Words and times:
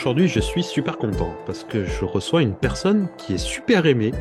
Aujourd'hui, 0.00 0.28
je 0.28 0.40
suis 0.40 0.62
super 0.62 0.96
content 0.96 1.36
parce 1.44 1.62
que 1.62 1.84
je 1.84 2.06
reçois 2.06 2.40
une 2.40 2.54
personne 2.54 3.10
qui 3.18 3.34
est 3.34 3.38
super 3.38 3.84
aimée, 3.84 4.12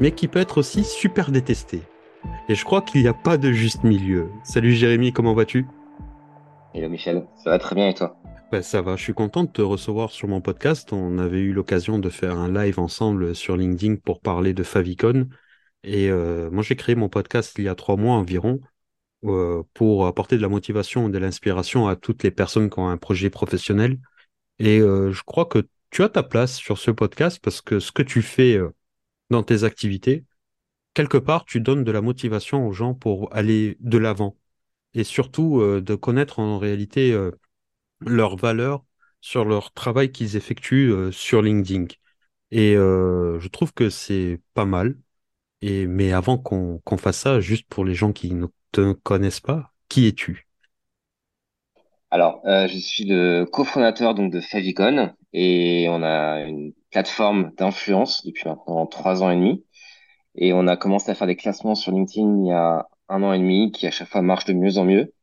mais 0.00 0.12
qui 0.12 0.26
peut 0.26 0.38
être 0.38 0.56
aussi 0.56 0.84
super 0.84 1.30
détestée. 1.30 1.82
Et 2.48 2.54
je 2.54 2.64
crois 2.64 2.80
qu'il 2.80 3.02
n'y 3.02 3.08
a 3.08 3.12
pas 3.12 3.36
de 3.36 3.52
juste 3.52 3.84
milieu. 3.84 4.30
Salut 4.42 4.72
Jérémy, 4.72 5.12
comment 5.12 5.34
vas-tu? 5.34 5.66
Hello 6.72 6.88
Michel, 6.88 7.26
ça 7.36 7.50
va 7.50 7.58
très 7.58 7.74
bien 7.74 7.90
et 7.90 7.94
toi? 7.94 8.16
Ben, 8.50 8.62
Ça 8.62 8.80
va, 8.80 8.96
je 8.96 9.02
suis 9.02 9.12
content 9.12 9.44
de 9.44 9.50
te 9.50 9.60
recevoir 9.60 10.12
sur 10.12 10.28
mon 10.28 10.40
podcast. 10.40 10.94
On 10.94 11.18
avait 11.18 11.40
eu 11.40 11.52
l'occasion 11.52 11.98
de 11.98 12.08
faire 12.08 12.38
un 12.38 12.50
live 12.50 12.80
ensemble 12.80 13.34
sur 13.34 13.58
LinkedIn 13.58 13.96
pour 13.96 14.18
parler 14.18 14.54
de 14.54 14.62
Favicon. 14.62 15.28
Et 15.84 16.08
euh, 16.08 16.48
moi, 16.50 16.62
j'ai 16.62 16.74
créé 16.74 16.94
mon 16.94 17.10
podcast 17.10 17.54
il 17.58 17.64
y 17.66 17.68
a 17.68 17.74
trois 17.74 17.96
mois 17.96 18.14
environ 18.14 18.60
euh, 19.26 19.62
pour 19.74 20.06
apporter 20.06 20.38
de 20.38 20.42
la 20.42 20.48
motivation 20.48 21.08
et 21.08 21.12
de 21.12 21.18
l'inspiration 21.18 21.86
à 21.86 21.96
toutes 21.96 22.22
les 22.22 22.30
personnes 22.30 22.70
qui 22.70 22.78
ont 22.78 22.88
un 22.88 22.96
projet 22.96 23.28
professionnel 23.28 23.98
et 24.58 24.80
euh, 24.80 25.12
je 25.12 25.22
crois 25.24 25.46
que 25.46 25.68
tu 25.90 26.02
as 26.02 26.08
ta 26.08 26.22
place 26.22 26.56
sur 26.56 26.78
ce 26.78 26.90
podcast 26.90 27.40
parce 27.42 27.60
que 27.60 27.80
ce 27.80 27.92
que 27.92 28.02
tu 28.02 28.22
fais 28.22 28.56
euh, 28.56 28.70
dans 29.30 29.42
tes 29.42 29.64
activités, 29.64 30.24
quelque 30.94 31.18
part, 31.18 31.44
tu 31.44 31.60
donnes 31.60 31.84
de 31.84 31.92
la 31.92 32.02
motivation 32.02 32.66
aux 32.68 32.72
gens 32.72 32.94
pour 32.94 33.34
aller 33.34 33.76
de 33.80 33.98
l'avant. 33.98 34.36
Et 34.94 35.04
surtout, 35.04 35.60
euh, 35.60 35.80
de 35.80 35.94
connaître 35.94 36.38
en 36.38 36.58
réalité 36.58 37.18
leurs 38.00 38.36
valeurs 38.36 38.84
sur 39.20 39.44
leur 39.44 39.72
travail 39.72 40.12
qu'ils 40.12 40.36
effectuent 40.36 41.12
sur 41.12 41.42
LinkedIn. 41.42 41.86
Et 42.50 42.74
je 42.74 43.48
trouve 43.48 43.72
que 43.72 43.90
c'est 43.90 44.40
pas 44.54 44.66
mal. 44.66 44.98
Et, 45.62 45.86
mais 45.86 46.12
avant 46.12 46.38
qu'on 46.38 46.98
fasse 46.98 47.20
ça, 47.20 47.40
juste 47.40 47.68
pour 47.68 47.84
les 47.84 47.94
gens 47.94 48.12
qui 48.12 48.32
ne 48.34 48.46
te 48.72 48.92
connaissent 48.92 49.40
pas, 49.40 49.72
qui 49.88 50.06
es-tu? 50.06 50.48
Alors, 52.12 52.42
euh, 52.44 52.68
je 52.68 52.76
suis 52.76 53.04
le 53.04 53.46
cofondateur 53.46 54.14
donc 54.14 54.30
de 54.30 54.42
Favicon 54.42 55.14
et 55.32 55.86
on 55.88 56.02
a 56.02 56.42
une 56.42 56.74
plateforme 56.90 57.52
d'influence 57.56 58.22
depuis 58.26 58.46
maintenant 58.50 58.84
trois 58.84 59.22
ans 59.22 59.30
et 59.30 59.36
demi. 59.36 59.64
Et 60.34 60.52
on 60.52 60.66
a 60.66 60.76
commencé 60.76 61.10
à 61.10 61.14
faire 61.14 61.26
des 61.26 61.36
classements 61.36 61.74
sur 61.74 61.90
LinkedIn 61.90 62.42
il 62.42 62.48
y 62.48 62.52
a 62.52 62.86
un 63.08 63.22
an 63.22 63.32
et 63.32 63.38
demi 63.38 63.72
qui 63.72 63.86
à 63.86 63.90
chaque 63.90 64.08
fois 64.08 64.20
marche 64.20 64.44
de 64.44 64.52
mieux 64.52 64.76
en 64.76 64.84
mieux. 64.84 65.14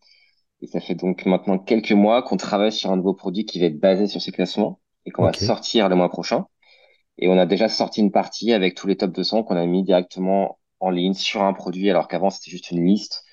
Et 0.64 0.66
ça 0.66 0.80
fait 0.80 0.96
donc 0.96 1.28
maintenant 1.28 1.60
quelques 1.60 1.92
mois 1.92 2.24
qu'on 2.24 2.38
travaille 2.38 2.72
sur 2.72 2.90
un 2.90 2.96
nouveau 2.96 3.14
produit 3.14 3.46
qui 3.46 3.60
va 3.60 3.68
être 3.68 3.80
basé 3.80 4.08
sur 4.08 4.20
ces 4.20 4.32
classements 4.32 4.80
et 5.06 5.12
qu'on 5.12 5.26
va 5.26 5.34
sortir 5.34 5.90
le 5.90 5.96
mois 5.96 6.10
prochain. 6.10 6.48
Et 7.20 7.28
on 7.28 7.38
a 7.38 7.46
déjà 7.46 7.70
sorti 7.70 8.02
une 8.02 8.12
partie 8.12 8.52
avec 8.52 8.74
tous 8.74 8.88
les 8.88 8.98
top 8.98 9.12
200 9.12 9.44
qu'on 9.44 9.58
a 9.58 9.66
mis 9.68 9.84
directement 9.84 10.58
en 10.80 10.90
ligne 10.90 11.14
sur 11.14 11.44
un 11.44 11.54
produit 11.54 11.92
alors 11.92 12.08
qu'avant 12.08 12.32
c'était 12.32 12.50
juste 12.50 12.72
une 12.72 12.84
liste 12.84 13.26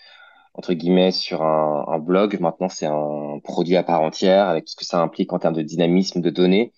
entre 0.56 0.72
guillemets 0.72 1.12
sur 1.12 1.42
un, 1.42 1.98
blog. 1.98 2.40
Maintenant, 2.40 2.68
c'est 2.68 2.86
un 2.86 3.38
produit 3.44 3.76
à 3.76 3.82
part 3.82 4.00
entière 4.02 4.48
avec 4.48 4.64
tout 4.64 4.72
ce 4.72 4.76
que 4.76 4.84
ça 4.84 5.00
implique 5.00 5.32
en 5.32 5.38
termes 5.38 5.54
de 5.54 5.62
dynamisme 5.62 6.20
de 6.20 6.30
données. 6.30 6.72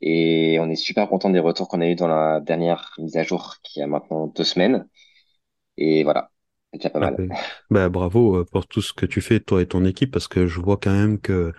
Et 0.00 0.58
on 0.60 0.70
est 0.70 0.76
super 0.76 1.08
content 1.08 1.30
des 1.30 1.38
retours 1.38 1.68
qu'on 1.68 1.80
a 1.80 1.86
eu 1.86 1.94
dans 1.94 2.08
la 2.08 2.40
dernière 2.40 2.94
mise 2.98 3.16
à 3.16 3.24
jour 3.24 3.56
qui 3.62 3.82
a 3.82 3.86
maintenant 3.86 4.28
deux 4.28 4.44
semaines. 4.44 4.88
Et 5.76 6.04
voilà, 6.04 6.30
c'est 6.72 6.78
déjà 6.78 6.90
pas 6.90 7.00
mal. 7.00 7.28
ben, 7.70 7.88
bravo 7.88 8.36
euh, 8.36 8.44
pour 8.44 8.66
tout 8.66 8.82
ce 8.82 8.92
que 8.92 9.06
tu 9.06 9.20
fais, 9.20 9.40
toi 9.40 9.60
et 9.60 9.66
ton 9.66 9.84
équipe, 9.84 10.10
parce 10.10 10.28
que 10.28 10.46
je 10.46 10.60
vois 10.60 10.76
quand 10.76 10.92
même 10.92 11.20
que 11.20 11.52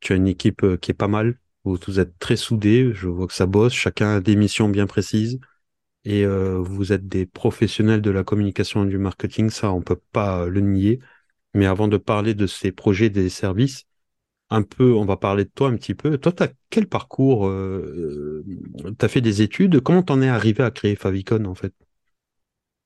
tu 0.00 0.12
as 0.12 0.16
une 0.16 0.28
équipe 0.28 0.62
euh, 0.62 0.76
qui 0.76 0.90
est 0.90 0.94
pas 0.94 1.08
mal, 1.08 1.38
où 1.64 1.76
vous 1.86 2.00
êtes 2.00 2.18
très 2.18 2.36
soudés, 2.36 2.90
je 2.92 3.08
vois 3.08 3.26
que 3.26 3.32
ça 3.32 3.46
bosse, 3.46 3.72
chacun 3.72 4.16
a 4.16 4.20
des 4.20 4.36
missions 4.36 4.68
bien 4.68 4.86
précises, 4.86 5.40
et 6.04 6.24
euh, 6.24 6.58
vous 6.58 6.92
êtes 6.92 7.08
des 7.08 7.26
professionnels 7.26 8.02
de 8.02 8.10
la 8.10 8.24
communication 8.24 8.84
et 8.84 8.88
du 8.88 8.98
marketing, 8.98 9.50
ça 9.50 9.72
on 9.72 9.82
peut 9.82 10.00
pas 10.12 10.46
le 10.46 10.60
nier. 10.60 11.00
Mais 11.54 11.66
avant 11.66 11.88
de 11.88 11.96
parler 11.98 12.34
de 12.34 12.46
ces 12.46 12.72
projets, 12.72 13.10
des 13.10 13.30
services, 13.30 13.84
un 14.50 14.62
peu, 14.62 14.94
on 14.94 15.04
va 15.06 15.16
parler 15.18 15.44
de 15.44 15.50
toi 15.50 15.68
un 15.68 15.76
petit 15.76 15.94
peu. 15.94 16.18
Toi, 16.18 16.32
tu 16.32 16.42
as 16.44 16.50
quel 16.70 16.88
parcours 16.88 17.48
euh, 17.48 18.44
tu 18.98 19.04
as 19.04 19.08
fait 19.08 19.20
des 19.22 19.42
études? 19.42 19.80
Comment 19.80 20.02
t'en 20.02 20.22
es 20.22 20.28
arrivé 20.28 20.64
à 20.64 20.70
créer 20.70 20.96
Favicon 20.96 21.44
en 21.46 21.54
fait? 21.54 21.74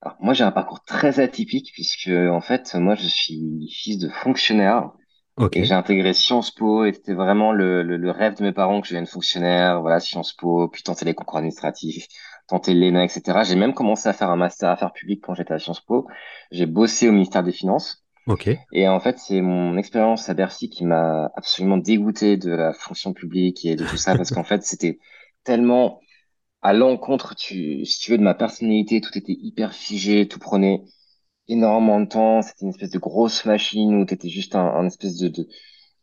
Alors, 0.02 0.16
moi, 0.20 0.34
j'ai 0.34 0.44
un 0.44 0.50
parcours 0.52 0.82
très 0.84 1.20
atypique 1.20 1.70
puisque, 1.72 2.08
en 2.08 2.40
fait, 2.40 2.74
moi, 2.74 2.94
je 2.94 3.06
suis 3.06 3.68
fils 3.72 3.98
de 3.98 4.08
fonctionnaire 4.08 4.90
et 5.52 5.64
j'ai 5.64 5.74
intégré 5.74 6.14
Sciences 6.14 6.52
Po 6.52 6.84
et 6.84 6.92
c'était 6.94 7.14
vraiment 7.14 7.52
le, 7.52 7.82
le, 7.82 7.96
le 7.96 8.10
rêve 8.10 8.36
de 8.36 8.44
mes 8.44 8.52
parents 8.52 8.80
que 8.80 8.88
je 8.88 8.94
devienne 8.94 9.06
fonctionnaire. 9.08 9.80
Voilà, 9.82 10.00
Sciences 10.00 10.34
Po, 10.34 10.68
puis 10.68 10.82
tenter 10.84 11.04
les 11.06 11.14
concours 11.14 11.38
administratifs, 11.38 12.06
tenter 12.48 12.74
l'ENA, 12.74 13.04
etc. 13.04 13.44
J'ai 13.44 13.56
même 13.56 13.74
commencé 13.74 14.08
à 14.08 14.12
faire 14.14 14.30
un 14.30 14.36
master 14.36 14.70
à 14.70 14.72
affaires 14.74 14.92
publiques 14.92 15.22
quand 15.24 15.34
j'étais 15.34 15.54
à 15.54 15.58
Sciences 15.60 15.80
Po. 15.82 16.08
J'ai 16.50 16.66
bossé 16.66 17.08
au 17.08 17.12
ministère 17.12 17.42
des 17.44 17.52
Finances. 17.52 18.04
ok, 18.26 18.48
Et 18.72 18.88
en 18.88 19.00
fait, 19.00 19.18
c'est 19.18 19.40
mon 19.40 19.76
expérience 19.78 20.28
à 20.28 20.34
Bercy 20.34 20.70
qui 20.70 20.84
m'a 20.84 21.30
absolument 21.36 21.78
dégoûté 21.78 22.36
de 22.36 22.50
la 22.50 22.72
fonction 22.74 23.12
publique 23.14 23.64
et 23.64 23.76
de 23.76 23.84
tout 23.84 23.96
ça, 23.96 24.16
parce 24.16 24.30
qu'en 24.32 24.44
fait, 24.44 24.62
c'était 24.64 24.98
tellement 25.44 26.00
à 26.62 26.72
l'encontre, 26.72 27.34
tu, 27.36 27.84
si 27.86 27.98
tu 28.00 28.12
veux, 28.12 28.18
de 28.18 28.22
ma 28.22 28.34
personnalité, 28.34 29.00
tout 29.00 29.16
était 29.18 29.32
hyper 29.40 29.74
figé, 29.74 30.28
tout 30.28 30.38
prenait 30.40 30.82
énormément 31.48 32.00
de 32.00 32.06
temps, 32.06 32.42
c'était 32.42 32.64
une 32.64 32.70
espèce 32.70 32.90
de 32.90 32.98
grosse 32.98 33.44
machine 33.44 33.94
où 33.96 34.06
tu 34.06 34.14
étais 34.14 34.28
juste 34.28 34.54
un, 34.56 34.66
un 34.66 34.86
espèce 34.86 35.16
de, 35.18 35.28
de, 35.28 35.48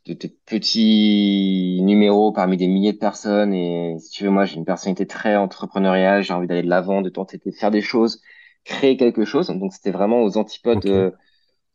de, 0.06 0.14
de 0.14 0.28
petit 0.46 1.80
numéro 1.84 2.32
parmi 2.32 2.58
des 2.58 2.68
milliers 2.68 2.94
de 2.94 2.98
personnes. 2.98 3.54
Et 3.54 3.98
si 4.00 4.10
tu 4.12 4.24
veux, 4.24 4.30
moi, 4.30 4.46
j'ai 4.46 4.56
une 4.58 4.66
personnalité 4.66 5.08
très 5.08 5.36
entrepreneuriale, 5.36 6.24
j'ai 6.24 6.34
envie 6.34 6.48
d'aller 6.48 6.64
de 6.64 6.70
l'avant, 6.70 7.02
de 7.02 7.10
tenter 7.10 7.40
de 7.44 7.52
faire 7.52 7.72
des 7.72 7.82
choses, 7.82 8.22
créer 8.66 8.98
quelque 8.98 9.26
chose. 9.26 9.48
Donc, 9.48 9.74
c'était 9.74 9.92
vraiment 9.92 10.22
aux 10.24 10.38
antipodes 10.38 10.82
de 10.82 11.14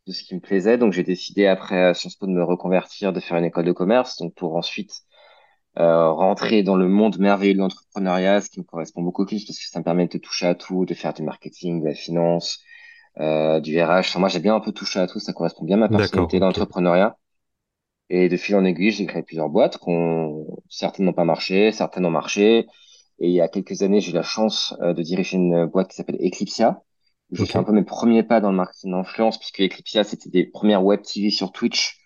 de 0.06 0.12
ce 0.12 0.24
qui 0.24 0.34
me 0.34 0.40
plaisait. 0.40 0.78
Donc 0.78 0.92
j'ai 0.92 1.02
décidé 1.02 1.46
après 1.46 1.94
Sciences 1.94 2.16
Po 2.16 2.26
de 2.26 2.32
me 2.32 2.44
reconvertir, 2.44 3.12
de 3.12 3.20
faire 3.20 3.36
une 3.36 3.44
école 3.44 3.64
de 3.66 3.72
commerce, 3.72 4.18
donc 4.18 4.34
pour 4.34 4.56
ensuite 4.56 4.92
euh, 5.78 6.10
rentrer 6.10 6.62
dans 6.64 6.76
le 6.76 6.88
monde 6.88 7.18
merveilleux 7.18 7.54
de 7.54 7.60
l'entrepreneuriat, 7.60 8.40
ce 8.40 8.50
qui 8.50 8.60
me 8.60 8.64
correspond 8.64 9.02
beaucoup 9.02 9.26
plus 9.26 9.44
parce 9.46 9.58
que 9.58 9.66
ça 9.66 9.78
me 9.80 9.84
permet 9.84 10.08
de 10.08 10.18
toucher 10.18 10.46
à 10.46 10.56
tout, 10.56 10.86
de 10.86 10.94
faire 10.94 11.14
du 11.14 11.22
marketing, 11.22 11.82
de 11.82 11.88
la 11.88 11.94
finance, 11.94 12.60
euh, 13.20 13.60
du 13.60 13.80
RH. 13.82 14.00
Enfin, 14.10 14.20
moi 14.20 14.30
j'ai 14.30 14.40
bien 14.40 14.56
un 14.56 14.60
peu 14.60 14.72
touché 14.72 15.00
à 15.00 15.08
tout, 15.08 15.20
ça 15.20 15.34
correspond 15.34 15.66
bien 15.66 15.76
à 15.78 15.80
ma 15.80 15.90
personnalité 15.90 16.40
d'entrepreneuriat. 16.40 17.18
Et 18.10 18.28
de 18.28 18.36
fil 18.36 18.56
en 18.56 18.64
aiguille, 18.64 18.90
j'ai 18.90 19.06
créé 19.06 19.22
plusieurs 19.22 19.48
boîtes 19.48 19.78
qui 19.78 19.88
ont 19.88 20.46
certaines 20.68 21.06
n'ont 21.06 21.12
pas 21.12 21.24
marché, 21.24 21.72
certaines 21.72 22.04
ont 22.06 22.10
marché. 22.10 22.66
Et 23.20 23.28
il 23.28 23.32
y 23.32 23.40
a 23.40 23.48
quelques 23.48 23.82
années, 23.82 24.00
j'ai 24.00 24.10
eu 24.10 24.14
la 24.14 24.22
chance 24.22 24.74
euh, 24.82 24.94
de 24.94 25.02
diriger 25.02 25.36
une 25.36 25.66
boîte 25.66 25.90
qui 25.90 25.96
s'appelle 25.96 26.18
Eclipsia. 26.20 26.82
J'ai 27.32 27.46
fait 27.46 27.58
un 27.58 27.64
peu 27.64 27.72
mes 27.72 27.84
premiers 27.84 28.24
pas 28.24 28.40
dans 28.40 28.50
le 28.50 28.56
marketing 28.56 28.92
d'influence, 28.92 29.38
puisque 29.38 29.60
Eclipsia, 29.60 30.04
c'était 30.04 30.30
des 30.30 30.44
premières 30.46 30.84
web 30.84 31.02
TV 31.02 31.30
sur 31.30 31.52
Twitch. 31.52 31.98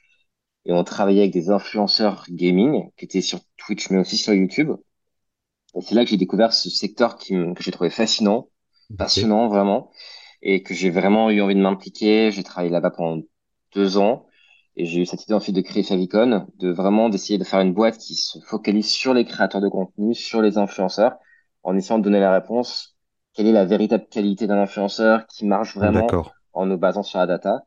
Et 0.66 0.72
on 0.72 0.84
travaillait 0.84 1.22
avec 1.22 1.32
des 1.32 1.50
influenceurs 1.50 2.26
gaming, 2.30 2.90
qui 2.98 3.06
étaient 3.06 3.20
sur 3.22 3.40
Twitch, 3.56 3.90
mais 3.90 3.98
aussi 3.98 4.18
sur 4.18 4.34
YouTube. 4.34 4.72
Et 5.76 5.80
c'est 5.80 5.94
là 5.94 6.04
que 6.04 6.10
j'ai 6.10 6.16
découvert 6.16 6.52
ce 6.52 6.70
secteur 6.70 7.16
qui, 7.16 7.34
que 7.34 7.62
j'ai 7.62 7.70
trouvé 7.72 7.90
fascinant, 7.90 8.48
passionnant, 8.96 9.48
vraiment, 9.48 9.90
et 10.42 10.62
que 10.62 10.74
j'ai 10.74 10.90
vraiment 10.90 11.30
eu 11.30 11.40
envie 11.40 11.54
de 11.54 11.60
m'impliquer. 11.60 12.30
J'ai 12.30 12.42
travaillé 12.44 12.70
là-bas 12.70 12.90
pendant 12.90 13.22
deux 13.74 13.96
ans. 13.98 14.26
Et 14.76 14.86
j'ai 14.86 15.00
eu 15.02 15.06
cette 15.06 15.22
idée 15.24 15.34
ensuite 15.34 15.54
de 15.56 15.60
créer 15.60 15.82
Favicon, 15.84 16.46
de 16.58 16.70
vraiment 16.70 17.08
d'essayer 17.08 17.38
de 17.38 17.44
faire 17.44 17.60
une 17.60 17.72
boîte 17.72 17.98
qui 17.98 18.14
se 18.14 18.38
focalise 18.40 18.88
sur 18.88 19.14
les 19.14 19.24
créateurs 19.24 19.60
de 19.60 19.68
contenu, 19.68 20.14
sur 20.14 20.42
les 20.42 20.58
influenceurs, 20.58 21.16
en 21.62 21.76
essayant 21.76 21.98
de 21.98 22.04
donner 22.04 22.20
la 22.20 22.32
réponse, 22.32 22.96
quelle 23.34 23.46
est 23.46 23.52
la 23.52 23.64
véritable 23.64 24.06
qualité 24.10 24.46
d'un 24.46 24.58
influenceur 24.60 25.26
qui 25.26 25.46
marche 25.46 25.76
vraiment 25.76 26.06
en 26.52 26.66
nous 26.66 26.78
basant 26.78 27.02
sur 27.02 27.18
la 27.18 27.26
data? 27.26 27.64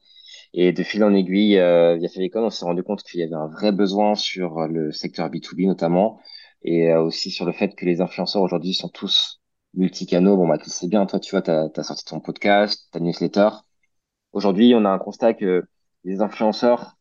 Et 0.53 0.71
de 0.73 0.83
fil 0.83 1.03
en 1.03 1.13
aiguille, 1.13 1.59
euh, 1.59 1.95
via 1.97 2.09
Favicon, 2.09 2.45
on 2.45 2.49
s'est 2.49 2.65
rendu 2.65 2.83
compte 2.83 3.03
qu'il 3.03 3.19
y 3.19 3.23
avait 3.23 3.35
un 3.35 3.47
vrai 3.47 3.71
besoin 3.71 4.15
sur 4.15 4.67
le 4.67 4.91
secteur 4.91 5.29
B2B 5.29 5.67
notamment, 5.67 6.19
et 6.63 6.89
euh, 6.91 7.01
aussi 7.01 7.31
sur 7.31 7.45
le 7.45 7.51
fait 7.53 7.75
que 7.75 7.85
les 7.85 8.01
influenceurs 8.01 8.41
aujourd'hui 8.41 8.73
sont 8.73 8.89
tous 8.89 9.41
multicanaux. 9.73 10.37
Bon, 10.37 10.47
bah, 10.47 10.57
tu 10.57 10.69
sais 10.69 10.87
bien, 10.87 11.05
toi, 11.05 11.19
tu 11.19 11.31
vois, 11.31 11.41
t'as, 11.41 11.69
t'as 11.69 11.83
sorti 11.83 12.05
ton 12.05 12.19
podcast, 12.19 12.89
ta 12.91 12.99
newsletter. 12.99 13.49
Aujourd'hui, 14.33 14.73
on 14.75 14.85
a 14.85 14.89
un 14.89 14.99
constat 14.99 15.33
que 15.33 15.67
les 16.03 16.21
influenceurs 16.21 16.96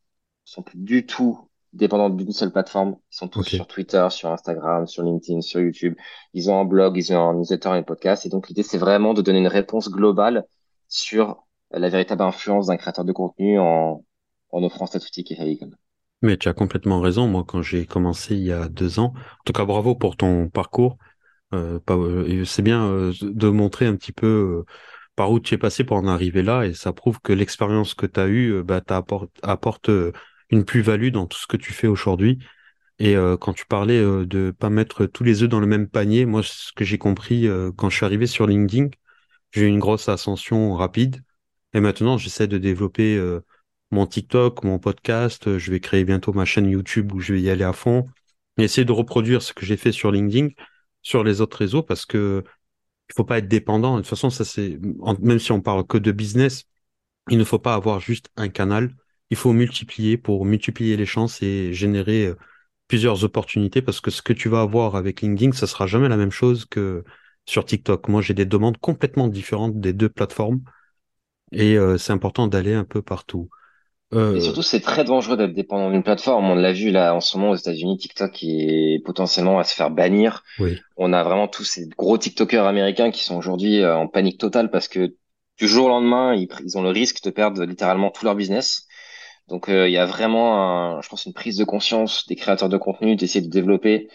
sont 0.47 0.63
plus 0.63 0.79
du 0.79 1.05
tout 1.07 1.39
dépendants 1.73 2.09
d'une 2.09 2.33
seule 2.33 2.53
plateforme. 2.53 2.97
Ils 3.13 3.17
sont 3.17 3.29
tous 3.29 3.43
sur 3.45 3.67
Twitter, 3.67 4.07
sur 4.11 4.31
Instagram, 4.31 4.87
sur 4.87 5.03
LinkedIn, 5.03 5.43
sur 5.43 5.61
YouTube. 5.61 5.95
Ils 6.33 6.49
ont 6.51 6.59
un 6.59 6.65
blog, 6.65 6.97
ils 6.97 7.13
ont 7.13 7.29
un 7.29 7.35
newsletter 7.35 7.71
et 7.71 7.73
un 7.73 7.83
podcast. 7.83 8.25
Et 8.25 8.29
donc, 8.29 8.49
l'idée, 8.49 8.63
c'est 8.63 8.79
vraiment 8.79 9.13
de 9.13 9.23
donner 9.23 9.41
une 9.41 9.49
réponse 9.49 9.91
globale 9.91 10.47
sur 10.89 11.45
la 11.73 11.89
véritable 11.89 12.23
influence 12.23 12.69
d'un 12.69 12.77
créateur 12.77 13.05
de 13.05 13.13
contenu 13.13 13.59
en, 13.59 14.05
en 14.53 14.63
offrant 14.63 14.87
cet 14.87 15.05
outil 15.05 15.25
qui 15.25 15.35
est. 15.35 15.61
Mais 16.23 16.37
tu 16.37 16.49
as 16.49 16.55
complètement 16.55 17.01
raison. 17.01 17.27
Moi, 17.27 17.45
quand 17.47 17.61
j'ai 17.61 17.85
commencé 17.85 18.37
il 18.37 18.45
y 18.45 18.53
a 18.53 18.69
deux 18.69 18.99
ans, 19.01 19.13
en 19.17 19.45
tout 19.45 19.53
cas, 19.53 19.65
bravo 19.65 19.95
pour 19.95 20.17
ton 20.17 20.49
parcours. 20.49 20.97
Euh, 21.55 21.79
euh, 21.91 22.45
c'est 22.45 22.63
bien 22.63 22.87
euh, 22.87 23.13
de 23.23 23.49
montrer 23.49 23.87
un 23.87 23.95
petit 23.97 24.13
peu 24.13 24.27
euh, 24.27 24.73
par 25.15 25.31
où 25.31 25.41
tu 25.41 25.55
es 25.55 25.59
passé 25.59 25.85
pour 25.85 25.97
en 25.97 26.07
arriver 26.07 26.43
là, 26.43 26.67
et 26.67 26.75
ça 26.75 26.93
prouve 26.93 27.21
que 27.21 27.33
l'expérience 27.33 27.95
que 27.95 28.07
tu 28.07 28.21
as 28.21 28.27
eue, 28.29 28.63
bah, 28.63 28.83
apporte 29.43 29.89
euh, 29.89 30.13
une 30.51 30.65
plus-value 30.65 31.11
dans 31.11 31.27
tout 31.27 31.39
ce 31.39 31.47
que 31.47 31.57
tu 31.57 31.73
fais 31.73 31.87
aujourd'hui. 31.87 32.39
Et 32.99 33.17
euh, 33.17 33.37
quand 33.37 33.53
tu 33.53 33.67
parlais 33.67 33.99
euh, 33.99 34.25
de 34.27 34.53
pas 34.53 34.71
mettre 34.71 35.07
tous 35.07 35.25
les 35.25 35.43
œufs 35.43 35.49
dans 35.49 35.61
le 35.61 35.67
même 35.67 35.89
panier, 35.89 36.25
moi, 36.27 36.43
ce 36.43 36.73
que 36.75 36.85
j'ai 36.85 36.99
compris 36.99 37.47
euh, 37.47 37.71
quand 37.77 37.91
je 37.91 37.97
suis 37.97 38.07
arrivé 38.07 38.27
sur 38.27 38.47
LinkedIn, 38.47 38.89
j'ai 39.53 39.63
eu 39.67 39.69
une 39.69 39.79
grosse 39.79 40.09
ascension 40.09 40.75
rapide. 40.75 41.23
Et 41.75 41.81
maintenant, 41.81 42.17
j'essaie 42.19 42.47
de 42.49 42.59
développer 42.59 43.21
mon 43.91 44.07
TikTok, 44.07 44.65
mon 44.65 44.79
podcast. 44.79 45.59
Je 45.59 45.71
vais 45.71 45.81
créer 45.81 46.05
bientôt 46.05 46.33
ma 46.33 46.45
chaîne 46.45 46.69
YouTube 46.69 47.13
où 47.13 47.21
je 47.21 47.35
vais 47.35 47.41
y 47.43 47.51
aller 47.51 47.65
à 47.65 47.73
fond. 47.73 48.09
et 48.59 48.65
essayer 48.65 48.85
de 48.85 48.93
reproduire 48.93 49.43
ce 49.43 49.53
que 49.53 49.67
j'ai 49.67 49.77
fait 49.77 49.93
sur 49.93 50.11
LinkedIn 50.13 50.51
sur 51.03 51.25
les 51.25 51.41
autres 51.41 51.59
réseaux 51.59 51.83
parce 51.83 52.07
que 52.07 52.45
il 53.11 53.15
faut 53.15 53.25
pas 53.25 53.39
être 53.39 53.49
dépendant. 53.49 53.97
De 53.97 54.03
toute 54.03 54.09
façon, 54.11 54.31
ça 54.31 54.45
c'est 54.45 54.79
même 55.21 55.39
si 55.39 55.53
on 55.53 55.61
parle 55.63 55.87
que 55.87 55.99
de 55.99 56.13
business, 56.13 56.65
il 57.31 57.39
ne 57.39 57.45
faut 57.45 57.59
pas 57.59 57.75
avoir 57.75 58.01
juste 58.01 58.31
un 58.37 58.49
canal. 58.49 58.95
Il 59.31 59.37
faut 59.37 59.53
multiplier 59.53 60.17
pour 60.19 60.45
multiplier 60.45 60.97
les 60.97 61.07
chances 61.07 61.43
et 61.43 61.73
générer 61.73 62.27
euh, 62.27 62.37
plusieurs 62.89 63.25
opportunités 63.25 63.83
parce 63.83 64.01
que 64.01 64.11
ce 64.11 64.23
que 64.23 64.33
tu 64.33 64.49
vas 64.49 64.61
avoir 64.63 64.97
avec 64.97 65.21
LinkedIn, 65.23 65.53
ça 65.53 65.67
sera 65.67 65.87
jamais 65.87 66.09
la 66.09 66.17
même 66.17 66.31
chose 66.31 66.65
que 66.67 67.05
sur 67.47 67.65
TikTok. 67.65 68.09
Moi, 68.09 68.23
j'ai 68.23 68.35
des 68.35 68.47
demandes 68.47 68.79
complètement 68.79 69.29
différentes 69.29 69.81
des 69.81 69.93
deux 69.93 70.09
plateformes 70.09 70.63
et 71.53 71.77
euh, 71.77 71.99
c'est 71.99 72.13
important 72.13 72.49
d'aller 72.49 72.75
un 72.75 72.85
peu 72.85 73.03
partout. 73.03 73.49
Et 74.33 74.41
Euh, 74.41 74.41
surtout, 74.41 74.63
c'est 74.63 74.81
très 74.81 75.05
dangereux 75.05 75.37
d'être 75.37 75.53
dépendant 75.55 75.91
d'une 75.91 76.03
plateforme. 76.03 76.51
On 76.51 76.55
l'a 76.55 76.73
vu 76.73 76.91
là 76.91 77.15
en 77.15 77.21
ce 77.21 77.37
moment 77.39 77.51
aux 77.53 77.57
États-Unis, 77.57 77.97
TikTok 77.99 78.37
est 78.43 79.03
potentiellement 79.05 79.59
à 79.59 79.65
se 79.65 79.75
faire 79.75 79.91
bannir. 79.91 80.43
oui, 80.59 80.85
On 80.97 81.13
a 81.13 81.23
vraiment 81.25 81.49
tous 81.49 81.65
ces 81.65 81.89
gros 81.89 82.19
TikTokers 82.19 82.67
américains 82.67 83.11
qui 83.11 83.25
sont 83.25 83.37
aujourd'hui 83.37 83.85
en 83.87 84.09
panique 84.09 84.39
totale 84.39 84.71
parce 84.71 84.89
que 84.89 85.17
du 85.59 85.69
jour 85.69 85.87
au 85.87 85.89
lendemain, 85.91 86.35
ils, 86.35 86.49
ils 86.65 86.79
ont 86.79 86.83
le 86.83 86.91
risque 86.91 87.23
de 87.25 87.31
perdre 87.31 87.65
littéralement 87.65 88.11
tout 88.11 88.25
leur 88.25 88.35
business. 88.37 88.87
Donc, 89.49 89.69
euh, 89.69 89.89
il 89.89 89.93
y 89.93 89.99
a 89.99 90.07
vraiment, 90.07 90.97
un, 90.99 91.03
je 91.03 91.09
pense, 91.09 91.25
une 91.27 91.33
prise 91.33 91.57
de 91.57 91.65
conscience 91.65 92.27
des 92.27 92.35
créateurs 92.37 92.69
de 92.69 92.77
contenu 92.79 93.17
d'essayer 93.17 93.45
de 93.45 93.51
développer 93.51 94.09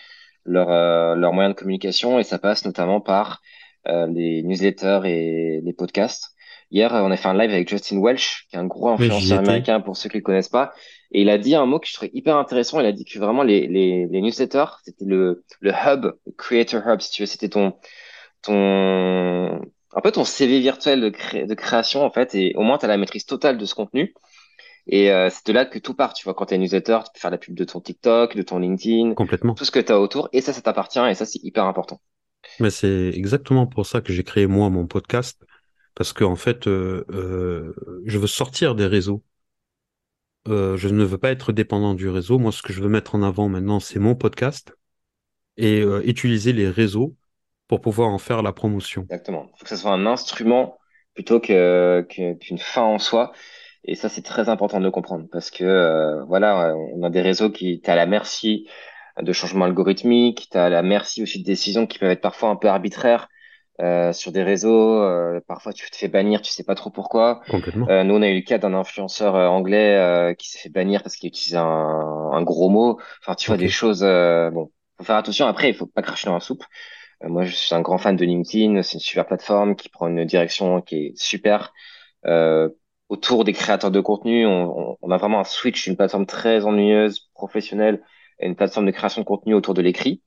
leur, 0.45 0.69
euh, 0.69 1.16
leurs 1.16 1.33
moyens 1.33 1.56
de 1.56 1.60
communication 1.60 2.19
et 2.19 2.24
ça 2.24 2.39
passe 2.39 2.66
notamment 2.66 3.00
par 3.01 3.42
euh, 3.88 4.07
les 4.07 4.44
newsletters 4.44 5.01
et 5.06 5.62
les 5.63 5.74
podcasts. 5.74 6.31
Hier, 6.72 6.92
on 6.94 7.12
a 7.12 7.18
fait 7.18 7.28
un 7.28 7.33
live 7.38 7.51
avec 7.51 7.69
Justin 7.69 8.00
Welch, 8.01 8.48
qui 8.50 8.56
est 8.56 8.60
un 8.60 8.66
gros 8.66 8.89
influenceur 8.89 9.38
américain 9.38 9.81
pour 9.81 9.98
ceux 9.98 10.10
qui 10.10 10.18
le 10.18 10.24
connaissent 10.24 10.50
pas, 10.50 10.74
et 11.12 11.22
il 11.22 11.30
a 11.30 11.38
dit 11.38 11.54
un 11.56 11.66
mot 11.66 11.80
que 11.80 11.88
je 11.88 11.94
trouvais 11.94 12.12
hyper 12.13 12.38
intéressant. 12.38 12.80
Il 12.80 12.86
a 12.86 12.94
dit 12.94 13.04
que 13.06 13.19
vraiment 13.19 13.44
les, 13.44 13.68
les, 13.68 14.07
les 14.07 14.22
newsletters, 14.22 14.66
c'était 14.86 15.04
le, 15.06 15.44
le 15.60 15.72
hub, 15.72 16.06
le 16.25 16.31
creator 16.38 16.81
hub, 16.88 17.01
si 17.01 17.12
tu 17.12 17.24
veux, 17.24 17.25
c'était 17.25 17.50
ton, 17.50 17.74
ton, 18.42 19.62
un 19.94 20.01
peu 20.04 20.12
ton 20.12 20.24
CV 20.25 20.60
virtuel 20.60 21.01
de, 21.01 21.10
cré- 21.10 21.45
de 21.45 21.54
création 21.54 22.04
en 22.04 22.12
fait, 22.12 22.36
et 22.36 22.54
au 22.56 22.62
moins 22.62 22.77
tu 22.77 22.86
as 22.86 22.88
la 22.88 22.98
maîtrise 22.98 23.25
totale 23.25 23.57
de 23.57 23.66
ce 23.66 23.75
contenu. 23.75 24.13
Et 24.88 25.12
euh, 25.12 25.30
c'est 25.30 25.45
de 25.48 25.54
là 25.54 25.66
que 25.66 25.80
tout 25.80 25.94
part, 25.94 26.13
tu 26.13 26.24
vois, 26.24 26.33
quand 26.33 26.48
tu 26.48 26.56
une 26.56 26.62
newsletter, 26.62 27.00
tu 27.06 27.12
peux 27.13 27.19
faire 27.19 27.31
la 27.31 27.38
pub 27.38 27.56
de 27.56 27.63
ton 27.63 27.81
TikTok, 27.81 28.36
de 28.36 28.42
ton 28.42 28.60
LinkedIn, 28.60 29.16
complètement. 29.16 29.56
tout 29.56 29.66
ce 29.66 29.72
que 29.72 29.80
tu 29.80 29.92
as 29.92 30.00
autour, 30.00 30.30
et 30.33 30.42
ça, 30.42 30.54
ça 30.54 30.62
t'appartient, 30.62 31.00
et 31.00 31.16
ça, 31.16 31.25
c'est 31.25 31.39
hyper 31.44 31.66
important. 31.66 32.01
Mais 32.60 32.69
c'est 32.69 33.10
exactement 33.10 33.68
pour 33.68 33.86
ça 33.86 34.01
que 34.01 34.13
j'ai 34.13 34.24
créé 34.24 34.48
moi 34.48 34.69
mon 34.69 34.88
podcast 34.88 35.44
parce 35.95 36.13
que 36.13 36.24
en 36.24 36.36
fait, 36.36 36.68
euh, 36.68 37.06
euh, 37.10 37.74
je 38.06 38.18
veux 38.18 38.28
sortir 38.28 38.75
des 38.75 38.86
réseaux. 38.86 39.24
Je 40.48 40.88
ne 40.88 41.04
veux 41.04 41.18
pas 41.18 41.31
être 41.31 41.51
dépendant 41.54 41.94
du 41.94 42.10
réseau. 42.10 42.39
Moi, 42.39 42.51
ce 42.51 42.62
que 42.62 42.74
je 42.74 42.81
veux 42.81 42.89
mettre 42.89 43.16
en 43.16 43.24
avant 43.24 43.50
maintenant, 43.50 43.80
c'est 43.80 44.00
mon 44.00 44.16
podcast 44.16 44.74
et 45.57 45.81
utiliser 46.06 46.54
les 46.54 46.69
réseaux 46.69 47.16
pour 47.68 47.81
pouvoir 47.81 48.10
en 48.10 48.18
faire 48.18 48.42
la 48.42 48.54
promotion. 48.54 49.04
Exactement. 49.04 49.48
Il 49.54 49.60
faut 49.60 49.63
que 49.63 49.69
ça 49.69 49.77
soit 49.77 49.92
un 49.94 50.06
instrument 50.06 50.77
plutôt 51.13 51.39
que, 51.39 52.06
que- 52.10 52.34
qu'une 52.36 52.57
fin 52.57 52.84
en 52.84 53.00
soi. 53.00 53.31
Et 53.83 53.95
ça, 53.95 54.10
c'est 54.10 54.22
très 54.22 54.50
important 54.50 54.80
de 54.80 54.83
le 54.83 54.92
comprendre 54.92 55.25
parce 55.31 55.50
que 55.51 55.63
euh, 55.63 56.24
voilà, 56.25 56.75
on 56.95 57.04
a 57.04 57.10
des 57.10 57.22
réseaux 57.22 57.50
qui 57.50 57.81
t'es 57.81 57.92
à 57.92 57.95
la 57.95 58.06
merci 58.06 58.68
de 59.22 59.33
changements 59.33 59.66
algorithmiques, 59.66 60.50
t'es 60.51 60.60
à 60.60 60.69
la 60.69 60.83
merci 60.83 61.24
aussi 61.24 61.39
de 61.42 61.45
décisions 61.45 61.88
qui 61.88 62.00
peuvent 62.00 62.12
être 62.12 62.22
parfois 62.22 62.50
un 62.50 62.56
peu 62.56 62.68
arbitraires 62.69 63.28
euh, 63.81 64.13
sur 64.13 64.31
des 64.31 64.44
réseaux. 64.44 65.01
euh, 65.04 65.39
parfois, 65.48 65.74
tu 65.74 65.89
te 65.89 65.95
fais 65.98 66.07
bannir, 66.07 66.42
tu 66.42 66.51
sais 66.51 66.63
pas 66.63 66.75
trop 66.75 66.92
pourquoi. 66.92 67.42
Euh, 67.89 68.04
nous, 68.04 68.16
on 68.16 68.22
a 68.22 68.30
eu 68.30 68.36
le 68.36 68.42
cas 68.42 68.57
d'un 68.60 68.74
influenceur 68.75 69.36
euh, 69.36 69.48
anglais 69.48 69.98
euh, 69.98 70.34
qui 70.36 70.50
s'est 70.50 70.60
fait 70.60 70.69
bannir 70.69 71.01
parce 71.04 71.16
qu'il 71.16 71.27
utilisait 71.30 71.57
un, 71.57 71.63
un 72.34 72.42
gros 72.44 72.69
mot. 72.69 73.00
Enfin, 73.22 73.36
tu 73.36 73.48
vois 73.48 73.57
des 73.57 73.69
choses. 73.69 74.04
euh, 74.04 74.51
bon, 74.51 74.72
faut 74.98 75.04
faire 75.06 75.16
attention. 75.18 75.48
Après, 75.48 75.69
il 75.69 75.74
faut 75.75 75.88
pas 75.88 76.04
cracher 76.04 76.27
dans 76.27 76.36
la 76.36 76.39
soupe. 76.39 76.63
Euh, 77.24 77.30
moi, 77.30 77.45
je 77.45 77.56
suis 77.56 77.75
un 77.75 77.81
grand 77.81 77.98
fan 77.98 78.16
de 78.16 78.25
LinkedIn. 78.25 78.81
C'est 78.84 78.95
une 78.95 79.00
super 79.00 79.25
plateforme 79.27 79.75
qui 79.75 79.89
prend 79.89 80.07
une 80.07 80.25
direction 80.25 80.81
qui 80.81 81.07
est 81.07 81.18
super. 81.18 81.74
Euh, 82.25 82.69
autour 83.12 83.44
des 83.44 83.52
créateurs 83.52 83.92
de 83.92 84.00
contenu, 84.00 84.46
on, 84.46 85.12
a 85.12 85.18
vraiment 85.18 85.42
un 85.42 85.44
switch 85.44 85.84
d'une 85.84 85.98
plateforme 85.98 86.25
très 86.25 86.63
ennuyeuse, 86.63 87.30
professionnelle, 87.34 88.02
à 88.42 88.46
une 88.46 88.56
plateforme 88.56 88.86
de 88.86 88.92
création 88.92 89.22
de 89.22 89.28
contenu 89.28 89.54
autour 89.54 89.74
de 89.74 89.81
l'écrit. 89.81 90.22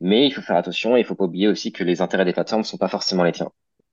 Mais 0.00 0.26
il 0.26 0.30
faut 0.32 0.40
faire 0.40 0.56
attention 0.56 0.96
et 0.96 1.00
il 1.00 1.04
faut 1.04 1.14
pas 1.14 1.26
oublier 1.26 1.46
aussi 1.46 1.72
que 1.72 1.84
les 1.84 2.00
intérêts 2.00 2.24
des 2.24 2.32
plateformes 2.32 2.62
ne 2.62 2.66
sont 2.66 2.78
pas 2.78 2.88
forcément 2.88 3.22
les 3.22 3.32
tiens. 3.32 3.50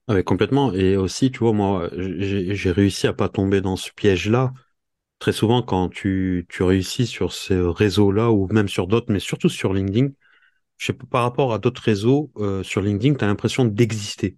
Ouais, 0.07 0.23
complètement. 0.23 0.71
Et 0.71 0.95
aussi, 0.95 1.31
tu 1.31 1.39
vois, 1.39 1.51
moi, 1.51 1.89
j'ai 1.97 2.71
réussi 2.71 3.07
à 3.07 3.13
pas 3.13 3.27
tomber 3.27 3.59
dans 3.59 3.75
ce 3.75 3.91
piège-là. 3.91 4.53
Très 5.19 5.33
souvent, 5.33 5.61
quand 5.61 5.89
tu, 5.89 6.47
réussis 6.61 7.07
sur 7.07 7.33
ces 7.33 7.59
réseaux-là 7.59 8.31
ou 8.31 8.47
même 8.53 8.69
sur 8.69 8.87
d'autres, 8.87 9.11
mais 9.11 9.19
surtout 9.19 9.49
sur 9.49 9.73
LinkedIn, 9.73 10.07
je 10.77 10.85
sais 10.85 10.93
par 10.93 11.23
rapport 11.23 11.53
à 11.53 11.59
d'autres 11.59 11.81
réseaux, 11.81 12.31
euh, 12.37 12.63
sur 12.63 12.81
LinkedIn, 12.81 13.15
tu 13.15 13.25
as 13.25 13.27
l'impression 13.27 13.65
d'exister. 13.65 14.37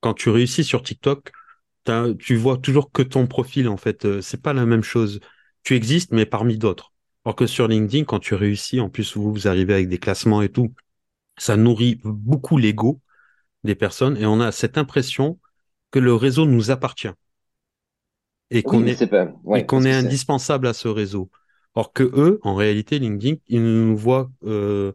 Quand 0.00 0.14
tu 0.14 0.30
réussis 0.30 0.64
sur 0.64 0.82
TikTok, 0.82 1.30
tu 2.18 2.36
vois 2.36 2.58
toujours 2.58 2.90
que 2.90 3.02
ton 3.02 3.26
profil, 3.26 3.68
en 3.68 3.76
fait. 3.76 4.04
Euh, 4.04 4.20
c'est 4.20 4.40
pas 4.40 4.52
la 4.52 4.66
même 4.66 4.82
chose. 4.82 5.20
Tu 5.62 5.74
existes, 5.74 6.12
mais 6.12 6.26
parmi 6.26 6.58
d'autres. 6.58 6.92
Alors 7.24 7.36
que 7.36 7.46
sur 7.46 7.68
LinkedIn, 7.68 8.04
quand 8.04 8.20
tu 8.20 8.34
réussis, 8.34 8.80
en 8.80 8.90
plus, 8.90 9.16
vous, 9.16 9.32
vous 9.32 9.48
arrivez 9.48 9.74
avec 9.74 9.88
des 9.88 9.98
classements 9.98 10.42
et 10.42 10.50
tout, 10.50 10.74
ça 11.38 11.56
nourrit 11.56 12.00
beaucoup 12.04 12.58
l'ego 12.58 13.00
des 13.64 13.74
personnes 13.74 14.16
et 14.18 14.26
on 14.26 14.40
a 14.40 14.52
cette 14.52 14.76
impression 14.76 15.38
que 15.90 15.98
le 15.98 16.14
réseau 16.14 16.44
nous 16.44 16.70
appartient 16.70 17.08
et 18.50 18.62
qu'on 18.62 18.84
est, 18.84 19.06
pas, 19.06 19.32
ouais, 19.42 19.66
indispensable 19.72 20.66
à 20.66 20.74
ce 20.74 20.88
réseau. 20.88 21.30
Or 21.74 21.92
que 21.92 22.04
eux, 22.04 22.38
en 22.42 22.54
réalité, 22.54 22.98
LinkedIn, 22.98 23.36
ils 23.48 23.62
ne 23.62 23.84
nous 23.84 23.96
voient 23.96 24.30
euh, 24.44 24.92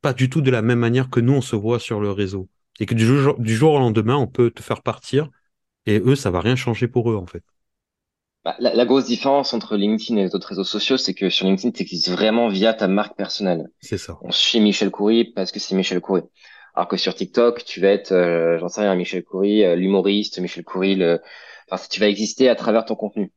pas 0.00 0.12
du 0.12 0.28
tout 0.28 0.40
de 0.40 0.50
la 0.50 0.62
même 0.62 0.78
manière 0.78 1.08
que 1.08 1.20
nous, 1.20 1.34
on 1.34 1.40
se 1.40 1.54
voit 1.54 1.78
sur 1.78 2.00
le 2.00 2.10
réseau. 2.10 2.48
Et 2.80 2.86
que 2.86 2.94
du 2.94 3.06
jour, 3.06 3.38
du 3.38 3.54
jour 3.54 3.74
au 3.74 3.78
lendemain, 3.78 4.16
on 4.16 4.26
peut 4.26 4.50
te 4.50 4.62
faire 4.62 4.82
partir 4.82 5.28
et 5.86 6.00
eux, 6.00 6.16
ça 6.16 6.30
va 6.30 6.40
rien 6.40 6.56
changer 6.56 6.88
pour 6.88 7.10
eux, 7.10 7.16
en 7.16 7.26
fait. 7.26 7.44
bah, 8.44 8.56
la, 8.60 8.74
la 8.74 8.84
grosse 8.86 9.06
différence 9.06 9.52
entre 9.54 9.76
LinkedIn 9.76 10.16
et 10.20 10.24
les 10.24 10.34
autres 10.34 10.48
réseaux 10.48 10.64
sociaux, 10.64 10.96
c'est 10.96 11.14
que 11.14 11.30
sur 11.30 11.46
LinkedIn, 11.46 11.72
tu 11.72 11.82
existes 11.82 12.10
vraiment 12.10 12.48
via 12.48 12.74
ta 12.74 12.88
marque 12.88 13.16
personnelle. 13.16 13.68
C'est 13.80 13.98
ça. 13.98 14.20
On 14.20 14.30
suit 14.30 14.60
Michel 14.60 14.90
Coury 14.90 15.24
parce 15.24 15.52
que 15.52 15.58
c'est 15.60 15.74
Michel 15.74 16.00
Coury. 16.00 16.22
Alors 16.74 16.88
que 16.88 16.96
sur 16.96 17.14
TikTok, 17.14 17.64
tu 17.64 17.80
vas 17.80 17.88
être, 17.88 18.12
euh, 18.12 18.58
j'en 18.58 18.68
sais 18.68 18.82
rien, 18.82 18.94
Michel 18.94 19.24
Coury, 19.24 19.64
euh, 19.64 19.76
l'humoriste, 19.76 20.38
Michel 20.40 20.64
Coury, 20.64 20.94
le, 20.96 21.20
enfin, 21.70 21.84
tu 21.90 22.00
vas 22.00 22.08
exister 22.08 22.48
à 22.48 22.54
travers 22.54 22.84
ton 22.84 22.94
contenu. 22.96 23.32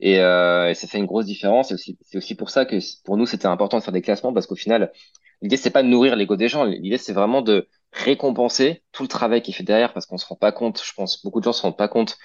Et, 0.00 0.20
euh, 0.20 0.70
et 0.70 0.74
ça 0.74 0.86
fait 0.88 0.98
une 0.98 1.06
grosse 1.06 1.26
différence. 1.26 1.68
C'est 1.76 2.16
aussi, 2.18 2.34
pour 2.36 2.50
ça 2.50 2.66
que 2.66 2.76
pour 3.04 3.16
nous, 3.16 3.26
c'était 3.26 3.46
important 3.46 3.78
de 3.78 3.82
faire 3.84 3.92
des 3.94 4.02
classements 4.02 4.32
parce 4.32 4.46
qu'au 4.46 4.56
final, 4.56 4.92
l'idée, 5.42 5.56
c'est 5.56 5.70
pas 5.70 5.82
de 5.82 5.88
nourrir 5.88 6.16
l'ego 6.16 6.36
des 6.36 6.48
gens. 6.48 6.64
L'idée, 6.64 6.98
c'est 6.98 7.12
vraiment 7.12 7.42
de 7.42 7.68
récompenser 7.92 8.84
tout 8.92 9.02
le 9.02 9.08
travail 9.08 9.42
qui 9.42 9.50
est 9.52 9.54
fait 9.54 9.62
derrière 9.64 9.92
parce 9.92 10.06
qu'on 10.06 10.18
se 10.18 10.26
rend 10.26 10.36
pas 10.36 10.52
compte, 10.52 10.82
je 10.84 10.92
pense, 10.94 11.22
beaucoup 11.24 11.40
de 11.40 11.44
gens 11.44 11.52
se 11.52 11.62
rendent 11.62 11.76
pas 11.78 11.88
compte 11.88 12.16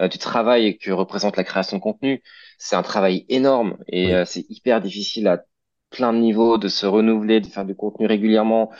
euh, 0.00 0.08
du 0.08 0.18
travail 0.18 0.78
que 0.78 0.90
représente 0.92 1.36
la 1.36 1.44
création 1.44 1.78
de 1.78 1.82
contenu. 1.82 2.22
C'est 2.58 2.76
un 2.76 2.82
travail 2.82 3.26
énorme 3.28 3.78
et 3.88 4.14
Oui, 4.14 4.14
euh, 4.14 4.24
c'est 4.24 4.46
hyper 4.50 4.80
difficile 4.82 5.28
à 5.28 5.44
plein 5.90 6.12
de 6.12 6.18
niveaux 6.18 6.58
de 6.58 6.68
se 6.68 6.86
renouveler, 6.86 7.40
de 7.40 7.46
faire 7.46 7.64
du 7.66 7.74
contenu 7.76 8.06
régulièrement, 8.06 8.70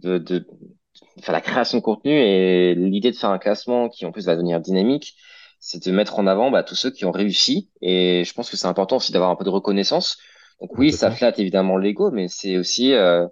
de, 0.00 0.18
de, 0.18 0.38
de 0.40 1.22
faire 1.22 1.32
la 1.32 1.40
création 1.40 1.78
de 1.78 1.82
contenu. 1.82 2.12
Et 2.12 2.74
l'idée 2.74 3.10
de 3.10 3.16
faire 3.16 3.30
un 3.30 3.38
classement 3.38 3.88
qui 3.88 4.06
en 4.06 4.12
plus 4.12 4.26
va 4.26 4.34
devenir 4.34 4.60
dynamique, 4.60 5.16
c'est 5.60 5.84
de 5.84 5.92
mettre 5.92 6.18
en 6.18 6.26
avant 6.26 6.50
bah, 6.50 6.62
tous 6.62 6.74
ceux 6.76 6.90
qui 6.90 7.04
ont 7.04 7.10
réussi. 7.10 7.70
Et 7.80 8.24
je 8.24 8.32
pense 8.34 8.50
que 8.50 8.56
c'est 8.56 8.66
important 8.66 8.96
aussi 8.96 9.12
d'avoir 9.12 9.30
un 9.30 9.36
peu 9.36 9.44
de 9.44 9.50
reconnaissance. 9.50 10.18
Donc 10.60 10.76
oui, 10.78 10.92
ça 10.92 11.10
flatte 11.10 11.38
évidemment 11.38 11.76
l'ego, 11.76 12.10
mais 12.10 12.28
c'est 12.28 12.56
aussi 12.58 12.92
euh, 12.92 13.26